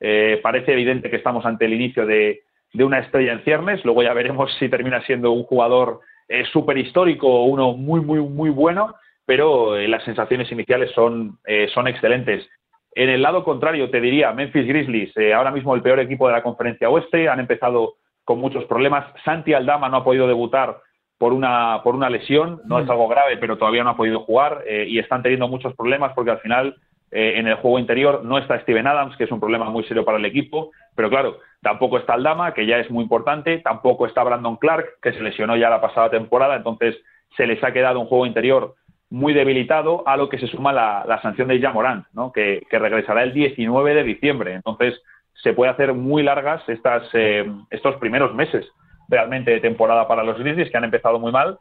[0.00, 2.42] eh, parece evidente que estamos ante el inicio de,
[2.74, 3.84] de, una estrella en ciernes.
[3.84, 8.20] Luego ya veremos si termina siendo un jugador eh, súper histórico o uno muy, muy,
[8.20, 8.94] muy bueno,
[9.24, 11.38] pero las sensaciones iniciales son,
[11.72, 12.46] son excelentes.
[12.94, 16.42] En el lado contrario, te diría, Memphis Grizzlies, ahora mismo el peor equipo de la
[16.42, 17.94] conferencia oeste, han empezado
[18.24, 19.06] con muchos problemas.
[19.24, 20.76] Santi Aldama no ha podido debutar
[21.18, 24.62] por una, por una lesión, no es algo grave, pero todavía no ha podido jugar
[24.66, 26.76] eh, y están teniendo muchos problemas porque al final
[27.10, 30.04] eh, en el juego interior no está Steven Adams, que es un problema muy serio
[30.04, 34.22] para el equipo, pero claro, tampoco está Aldama, que ya es muy importante, tampoco está
[34.22, 36.96] Brandon Clark, que se lesionó ya la pasada temporada, entonces
[37.36, 38.76] se les ha quedado un juego interior
[39.10, 42.32] muy debilitado, a lo que se suma la, la sanción de Jamorant, ¿no?
[42.32, 44.54] que, que regresará el 19 de diciembre.
[44.54, 45.00] Entonces,
[45.42, 48.66] se puede hacer muy largas estas, eh, estos primeros meses
[49.08, 51.58] realmente de temporada para los Grizzlies, que han empezado muy mal.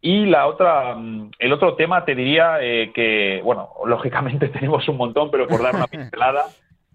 [0.00, 4.96] Y la otra, mm, el otro tema te diría eh, que, bueno, lógicamente tenemos un
[4.96, 6.44] montón, pero por dar una pincelada,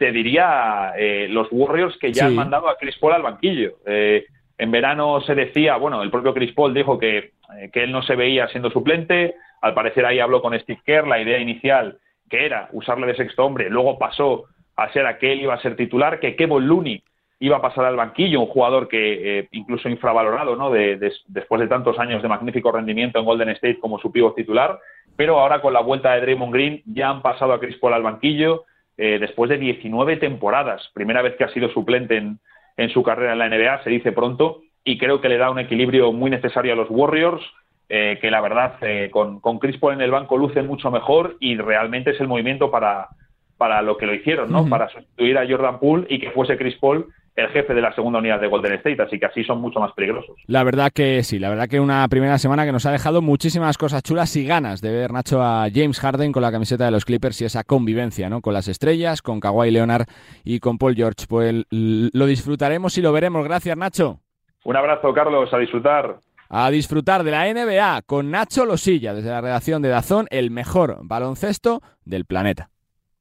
[0.02, 3.74] te diría eh, los Warriors que ya han mandado a Chris Paul al banquillo.
[3.86, 7.34] en verano se decía, bueno, el propio Chris Paul dijo que,
[7.72, 11.22] que él no se veía siendo suplente, al parecer ahí habló con Steve Kerr, la
[11.22, 12.00] idea inicial
[12.32, 14.46] que era usarle de sexto hombre, luego pasó
[14.76, 17.04] a ser aquel iba a ser titular, que Kevin Looney
[17.40, 20.72] iba a pasar al banquillo, un jugador que eh, incluso infravalorado, ¿no?
[20.72, 20.98] De,
[21.28, 24.80] después de tantos años de magnífico rendimiento en Golden State como su pivo titular,
[25.16, 28.02] pero ahora con la vuelta de Draymond Green ya han pasado a Chris Paul al
[28.02, 28.66] banquillo
[29.04, 32.38] eh, después de 19 temporadas, primera vez que ha sido suplente en,
[32.78, 35.58] en su carrera en la NBA, se dice pronto, y creo que le da un
[35.58, 37.42] equilibrio muy necesario a los Warriors,
[37.90, 38.76] eh, que la verdad
[39.10, 42.70] con, con Chris Paul en el banco luce mucho mejor y realmente es el movimiento
[42.70, 43.10] para,
[43.58, 44.70] para lo que lo hicieron, ¿no?
[44.70, 47.08] Para sustituir a Jordan Poole y que fuese Chris Paul
[47.42, 49.92] el jefe de la segunda unidad de Golden State, así que así son mucho más
[49.94, 50.36] peligrosos.
[50.48, 53.78] La verdad que sí, la verdad que una primera semana que nos ha dejado muchísimas
[53.78, 57.06] cosas chulas y ganas de ver, Nacho, a James Harden con la camiseta de los
[57.06, 58.42] Clippers y esa convivencia, ¿no?
[58.42, 60.06] Con las estrellas, con Kawhi Leonard
[60.44, 61.26] y con Paul George.
[61.28, 63.44] Pues lo disfrutaremos y lo veremos.
[63.44, 64.20] Gracias, Nacho.
[64.64, 66.18] Un abrazo, Carlos, a disfrutar.
[66.50, 70.98] A disfrutar de la NBA con Nacho Losilla, desde la redacción de Dazón, el mejor
[71.04, 72.70] baloncesto del planeta.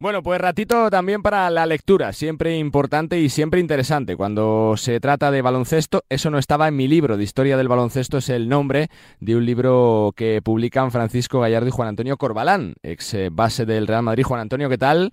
[0.02, 4.16] Bueno, pues ratito también para la lectura, siempre importante y siempre interesante.
[4.16, 8.16] Cuando se trata de baloncesto, eso no estaba en mi libro de historia del baloncesto,
[8.16, 8.88] es el nombre
[9.20, 13.86] de un libro que publican Francisco Gallardo y Juan Antonio Corbalán, ex eh, base del
[13.86, 14.24] Real Madrid.
[14.24, 15.12] Juan Antonio, ¿qué tal?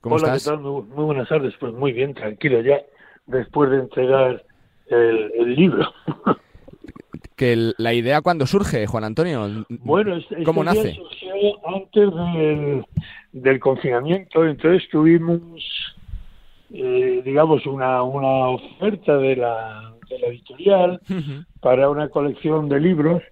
[0.00, 0.60] ¿Cómo Hola, ¿qué tal?
[0.60, 2.80] Muy, buenas tardes, pues muy bien, tranquilo ya,
[3.26, 4.42] después de entregar
[4.86, 5.92] el, libro.
[7.36, 10.16] que la idea cuando surge, Juan Antonio, bueno,
[10.46, 10.98] ¿cómo nace?
[11.66, 12.84] antes del
[13.32, 15.40] del confinamiento, entonces tuvimos,
[16.72, 21.00] eh, digamos, una, una oferta de la, de la editorial
[21.60, 23.22] para una colección de libros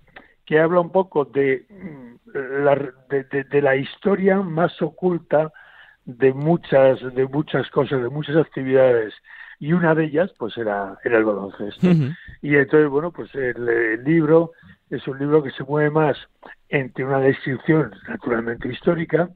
[0.46, 5.52] que habla un poco de mm, la, de, la historia más oculta
[6.04, 9.14] de muchas de muchas cosas de muchas actividades.
[9.60, 11.86] Y una de ellas pues era era el baloncesto.
[12.42, 14.52] Y entonces bueno pues el, el, libro
[14.88, 16.16] es un libro que se mueve más
[16.68, 19.28] entre una descripción naturalmente histórica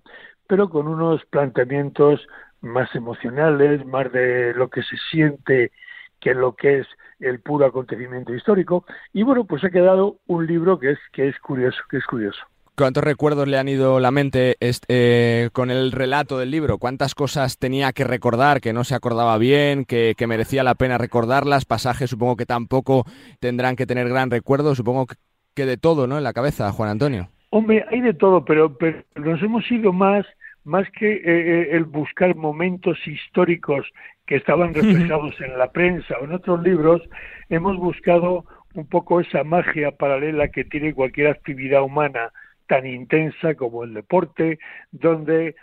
[0.47, 2.27] pero con unos planteamientos
[2.61, 5.73] más emocionales, más de lo que se siente
[6.21, 6.87] que lo que es
[7.21, 8.85] el puro acontecimiento histórico.
[9.13, 12.41] Y bueno, pues ha quedado un libro que es, que es curioso, que es curioso.
[12.77, 16.79] ¿Cuántos recuerdos le han ido la mente eh, con el relato del libro?
[16.79, 21.67] ¿Cuántas cosas tenía que recordar que no se acordaba bien, que, merecía la pena recordarlas?
[21.67, 23.05] Pasajes supongo que tampoco
[23.39, 25.07] tendrán que tener gran recuerdo, supongo
[25.55, 26.19] que, de todo, ¿no?
[26.19, 27.29] En la cabeza, Juan Antonio.
[27.57, 30.27] Hombre, hay de todo, pero, pero nos hemos ido más,
[30.65, 33.87] más que eh, eh, el buscar momentos históricos
[34.27, 37.01] que estaban reflejados en la prensa o en otros libros,
[37.51, 38.45] hemos buscado
[38.75, 42.33] un poco esa magia paralela que tiene cualquier actividad humana
[42.67, 44.59] tan intensa como el deporte,
[44.91, 45.55] donde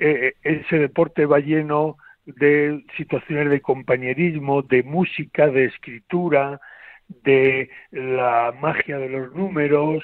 [0.00, 6.60] eh, ese deporte va lleno de situaciones de compañerismo, de música, de escritura,
[7.06, 10.02] de la magia de los números,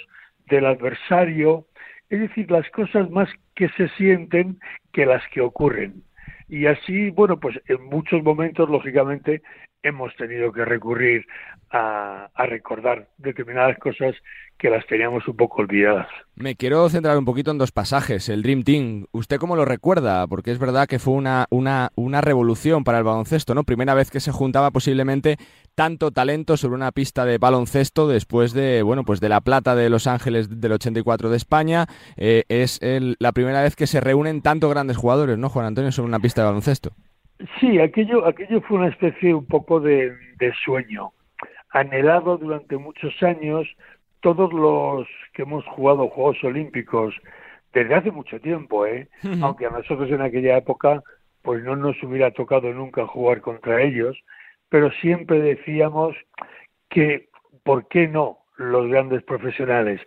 [0.53, 1.67] del adversario,
[2.11, 4.59] es decir, las cosas más que se sienten
[4.93, 6.03] que las que ocurren.
[6.47, 9.41] Y así, bueno, pues en muchos momentos, lógicamente,
[9.83, 11.27] hemos tenido que recurrir
[11.71, 14.15] a, recordar determinadas cosas
[14.63, 16.07] que las teníamos un poco olvidadas.
[16.37, 18.29] Me quiero centrar un poquito en dos pasajes.
[18.29, 20.27] El Dream Team, ¿usted cómo lo recuerda?
[20.27, 23.65] Porque es verdad que fue una, una, una revolución para el baloncesto, ¿no?
[23.65, 25.37] Primera vez que se juntaba posiblemente
[25.75, 29.91] tanto talento sobre una pista de baloncesto después de, bueno, pues de la plata de
[29.91, 31.87] Los Ángeles del 84 de España.
[32.17, 32.81] Eh, es
[33.19, 36.43] la primera vez que se reúnen tanto grandes jugadores, ¿no, Juan Antonio, sobre una pista
[36.43, 36.93] de baloncesto?
[37.59, 40.13] Sí, aquello, aquello fue una especie un poco de,
[40.65, 41.13] sueño,
[41.71, 43.67] anhelado durante muchos años.
[44.23, 47.15] Todos los que hemos jugado Juegos Olímpicos
[47.75, 49.09] desde hace mucho tiempo, ¿eh?
[49.43, 51.03] aunque a nosotros en aquella época
[51.43, 54.17] pues no nos hubiera tocado nunca jugar contra ellos,
[54.69, 56.17] pero siempre decíamos
[56.89, 57.29] que,
[57.65, 60.01] ¿por qué no los grandes profesionales?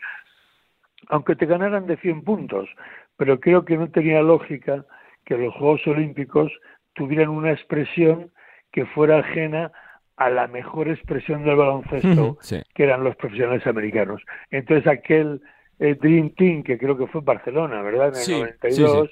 [1.09, 2.69] Aunque te ganaran de 100 puntos,
[3.17, 4.85] pero creo que no tenía lógica
[5.25, 6.51] que los Juegos Olímpicos
[6.93, 8.31] tuvieran una expresión
[8.71, 9.71] que fuera ajena
[10.17, 12.37] a la mejor expresión del baloncesto,
[12.73, 14.21] que eran los profesionales americanos.
[14.49, 15.41] Entonces aquel
[15.79, 18.13] eh, Dream Team, que creo que fue en Barcelona, ¿verdad?
[18.15, 19.09] En el 92,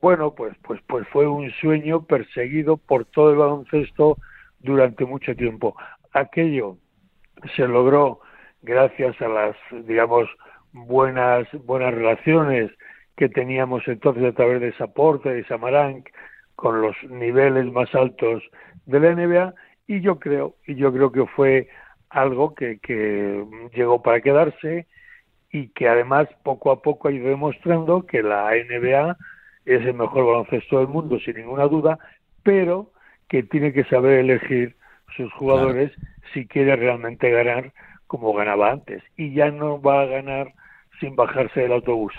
[0.00, 4.16] bueno, pues, pues, pues fue un sueño perseguido por todo el baloncesto
[4.60, 5.76] durante mucho tiempo.
[6.12, 6.78] Aquello
[7.54, 8.20] se logró
[8.62, 9.56] gracias a las,
[9.86, 10.28] digamos,
[10.72, 12.70] buenas, buenas relaciones
[13.16, 16.08] que teníamos entonces a través de Saporte, de Samaranc,
[16.56, 18.42] con los niveles más altos
[18.86, 19.54] de la NBA
[19.90, 21.68] y yo creo y yo creo que fue
[22.10, 23.44] algo que, que
[23.74, 24.86] llegó para quedarse
[25.50, 29.16] y que además poco a poco ha ido demostrando que la NBA
[29.64, 31.98] es el mejor baloncesto del mundo sin ninguna duda
[32.44, 32.92] pero
[33.28, 34.76] que tiene que saber elegir
[35.16, 35.90] sus jugadores
[36.32, 37.72] si quiere realmente ganar
[38.06, 39.02] como ganaba antes.
[39.16, 40.54] Y ya no va a ganar
[41.00, 42.12] sin bajarse del autobús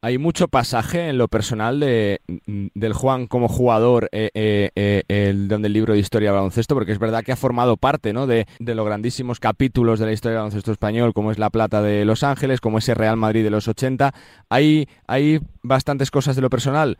[0.00, 5.48] hay mucho pasaje en lo personal de, del Juan como jugador eh, eh, eh, el,
[5.48, 8.26] donde el libro de historia de baloncesto, porque es verdad que ha formado parte ¿no?
[8.26, 12.04] de, los grandísimos capítulos de la historia del baloncesto español, como es la Plata de
[12.04, 14.12] Los Ángeles, como ese Real Madrid de los 80.
[14.48, 16.96] ¿Hay, hay bastantes cosas de lo personal?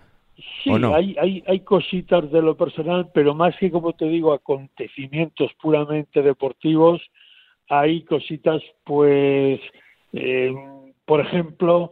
[0.63, 5.51] Sí, hay, hay, hay cositas de lo personal, pero más que, como te digo, acontecimientos
[5.61, 7.01] puramente deportivos,
[7.69, 9.61] hay cositas, pues,
[11.05, 11.91] por ejemplo,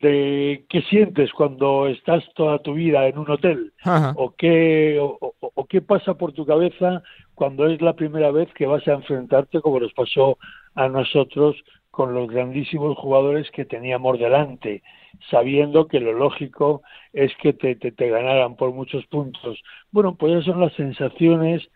[0.00, 3.72] de qué sientes cuando estás toda tu vida en un hotel
[4.16, 7.02] o qué o, qué pasa por tu cabeza
[7.34, 10.38] cuando es la primera vez que vas a enfrentarte como nos pasó
[10.74, 11.56] a nosotros
[11.90, 14.82] con los grandísimos jugadores que teníamos delante
[15.30, 16.82] sabiendo que lo lógico
[17.12, 19.62] es que te, te, te ganaran por muchos puntos.
[19.90, 21.66] Bueno pues esas son las sensaciones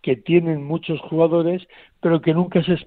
[0.00, 1.66] que tienen muchos jugadores
[2.00, 2.78] pero que nunca se,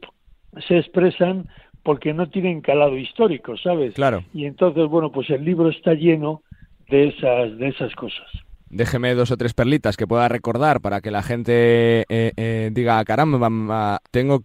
[0.67, 1.47] se expresan
[1.83, 3.93] porque no tienen calado histórico, ¿sabes?
[3.93, 4.23] Claro.
[4.33, 6.43] Y entonces, bueno, pues el libro está lleno
[6.89, 8.27] de esas, de esas cosas.
[8.69, 13.03] Déjeme dos o tres perlitas que pueda recordar para que la gente eh, eh, diga,
[13.03, 14.41] caramba, tengo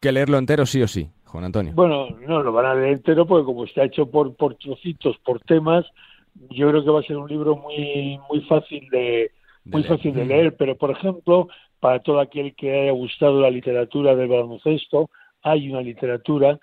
[0.00, 1.72] que leerlo entero sí o sí, Juan Antonio.
[1.74, 5.40] Bueno, no lo van a leer entero porque como está hecho por, por trocitos, por
[5.40, 5.86] temas,
[6.50, 9.30] yo creo que va a ser un libro muy, muy fácil de,
[9.64, 10.56] muy fácil de leer.
[10.56, 11.48] Pero, por ejemplo,
[11.80, 15.10] para todo aquel que haya gustado la literatura del baloncesto,
[15.42, 16.58] hay una literatura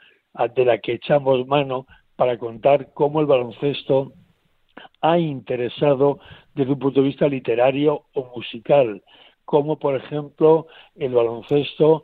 [0.55, 4.13] de la que echamos mano para contar cómo el baloncesto
[5.01, 6.19] ha interesado
[6.53, 9.03] desde un punto de vista literario o musical,
[9.45, 12.03] como por ejemplo el baloncesto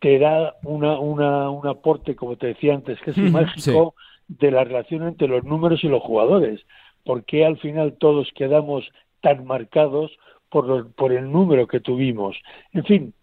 [0.00, 3.94] te da una, una, un aporte, como te decía antes, que es mágico
[4.28, 6.60] de la relación entre los números y los jugadores,
[7.04, 8.88] porque al final todos quedamos
[9.20, 10.16] tan marcados
[10.50, 12.36] por, por el número que tuvimos.
[12.72, 13.14] En fin,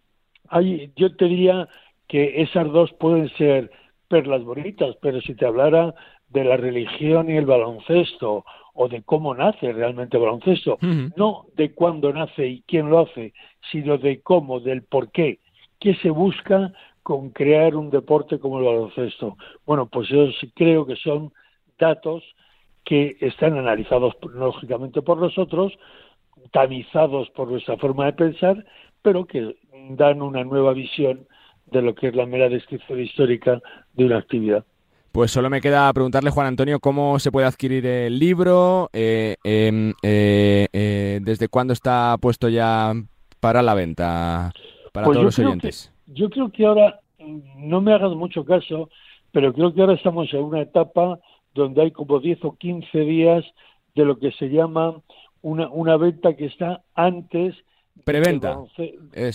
[0.49, 1.69] hay, yo te diría
[2.07, 3.71] que esas dos pueden ser
[4.07, 5.93] perlas bonitas, pero si te hablara
[6.29, 10.77] de la religión y el baloncesto o de cómo nace realmente el baloncesto,
[11.15, 13.33] no de cuándo nace y quién lo hace,
[13.71, 15.39] sino de cómo, del por qué,
[15.79, 19.37] qué se busca con crear un deporte como el baloncesto.
[19.65, 21.31] Bueno, pues yo creo que son
[21.79, 22.23] datos
[22.83, 25.73] que están analizados lógicamente por nosotros,
[26.51, 28.65] tamizados por nuestra forma de pensar,
[29.01, 29.55] pero que
[29.91, 31.27] dan una nueva visión
[31.71, 33.61] de lo que es la mera descripción histórica
[33.93, 34.63] de una actividad.
[35.11, 39.93] Pues solo me queda preguntarle, Juan Antonio, cómo se puede adquirir el libro, eh, em,
[40.03, 42.91] eh, eh, desde cuándo está puesto ya
[43.39, 44.51] para la venta
[44.91, 45.93] para pues todos los oyentes.
[46.07, 46.99] yo creo que ahora,
[47.57, 48.89] no me hagas mucho caso,
[49.31, 51.17] pero creo que ahora estamos en una etapa
[51.53, 53.45] donde hay como 10 o 15 días
[53.95, 55.01] de lo que se llama
[55.41, 57.55] una, una venta que está antes
[58.03, 58.57] Preventa.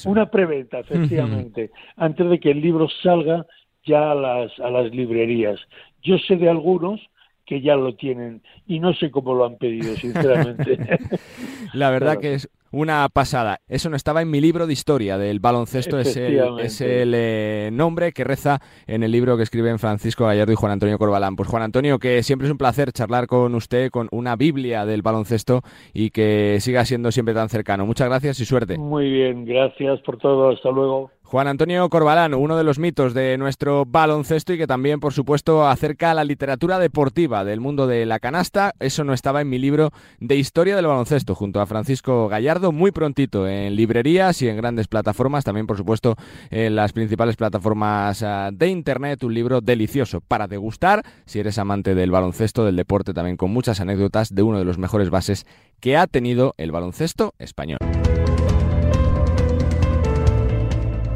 [0.04, 3.46] Una preventa, efectivamente, antes de que el libro salga
[3.84, 5.58] ya a las, a las librerías.
[6.02, 7.00] Yo sé de algunos
[7.46, 10.78] que ya lo tienen y no sé cómo lo han pedido, sinceramente.
[11.72, 13.60] La verdad que es una pasada.
[13.68, 17.70] Eso no estaba en mi libro de historia del baloncesto, es el, es el eh,
[17.72, 21.36] nombre que reza en el libro que escriben Francisco Gallardo y Juan Antonio Corbalán.
[21.36, 25.02] Pues Juan Antonio, que siempre es un placer charlar con usted, con una Biblia del
[25.02, 27.86] baloncesto y que siga siendo siempre tan cercano.
[27.86, 28.78] Muchas gracias y suerte.
[28.78, 30.50] Muy bien, gracias por todo.
[30.50, 31.10] Hasta luego.
[31.30, 35.68] Juan Antonio Corbalán, uno de los mitos de nuestro baloncesto y que también, por supuesto,
[35.68, 38.74] acerca a la literatura deportiva del mundo de la canasta.
[38.80, 42.90] Eso no estaba en mi libro de historia del baloncesto, junto a Francisco Gallardo, muy
[42.90, 46.16] prontito en librerías y en grandes plataformas, también, por supuesto,
[46.50, 49.22] en las principales plataformas ah, de Internet.
[49.22, 53.78] Un libro delicioso para degustar si eres amante del baloncesto, del deporte, también con muchas
[53.78, 55.46] anécdotas de uno de los mejores bases
[55.78, 57.78] que ha tenido el baloncesto español.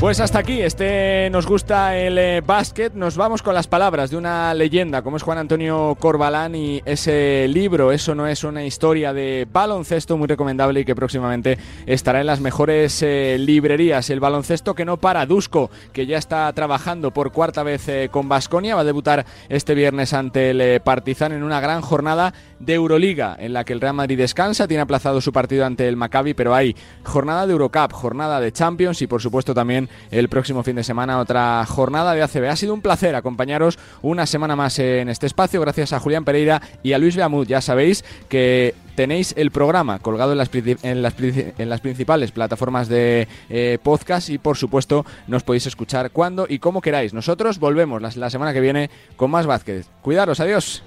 [0.05, 2.93] Pues hasta aquí, este nos gusta el eh, básquet.
[2.93, 7.48] Nos vamos con las palabras de una leyenda como es Juan Antonio Corbalán y ese
[7.48, 11.56] libro, Eso no es una historia de baloncesto, muy recomendable y que próximamente
[11.86, 14.10] estará en las mejores eh, librerías.
[14.10, 18.28] El baloncesto que no para, Dusko, que ya está trabajando por cuarta vez eh, con
[18.28, 23.36] Basconia, va a debutar este viernes ante el Partizan en una gran jornada de Euroliga
[23.39, 26.55] en la que el Real Madrid descansa, tiene aplazado su partido ante el Maccabi, pero
[26.55, 30.84] hay jornada de Eurocup, jornada de Champions y por supuesto también el próximo fin de
[30.84, 32.48] semana otra jornada de ACB.
[32.48, 36.62] Ha sido un placer acompañaros una semana más en este espacio, gracias a Julián Pereira
[36.82, 37.46] y a Luis Beamud.
[37.46, 44.38] Ya sabéis que tenéis el programa colgado en las principales plataformas de eh, podcast y
[44.38, 47.12] por supuesto nos podéis escuchar cuando y como queráis.
[47.12, 49.86] Nosotros volvemos la, la semana que viene con más Vázquez.
[50.02, 50.82] Cuidaros, adiós.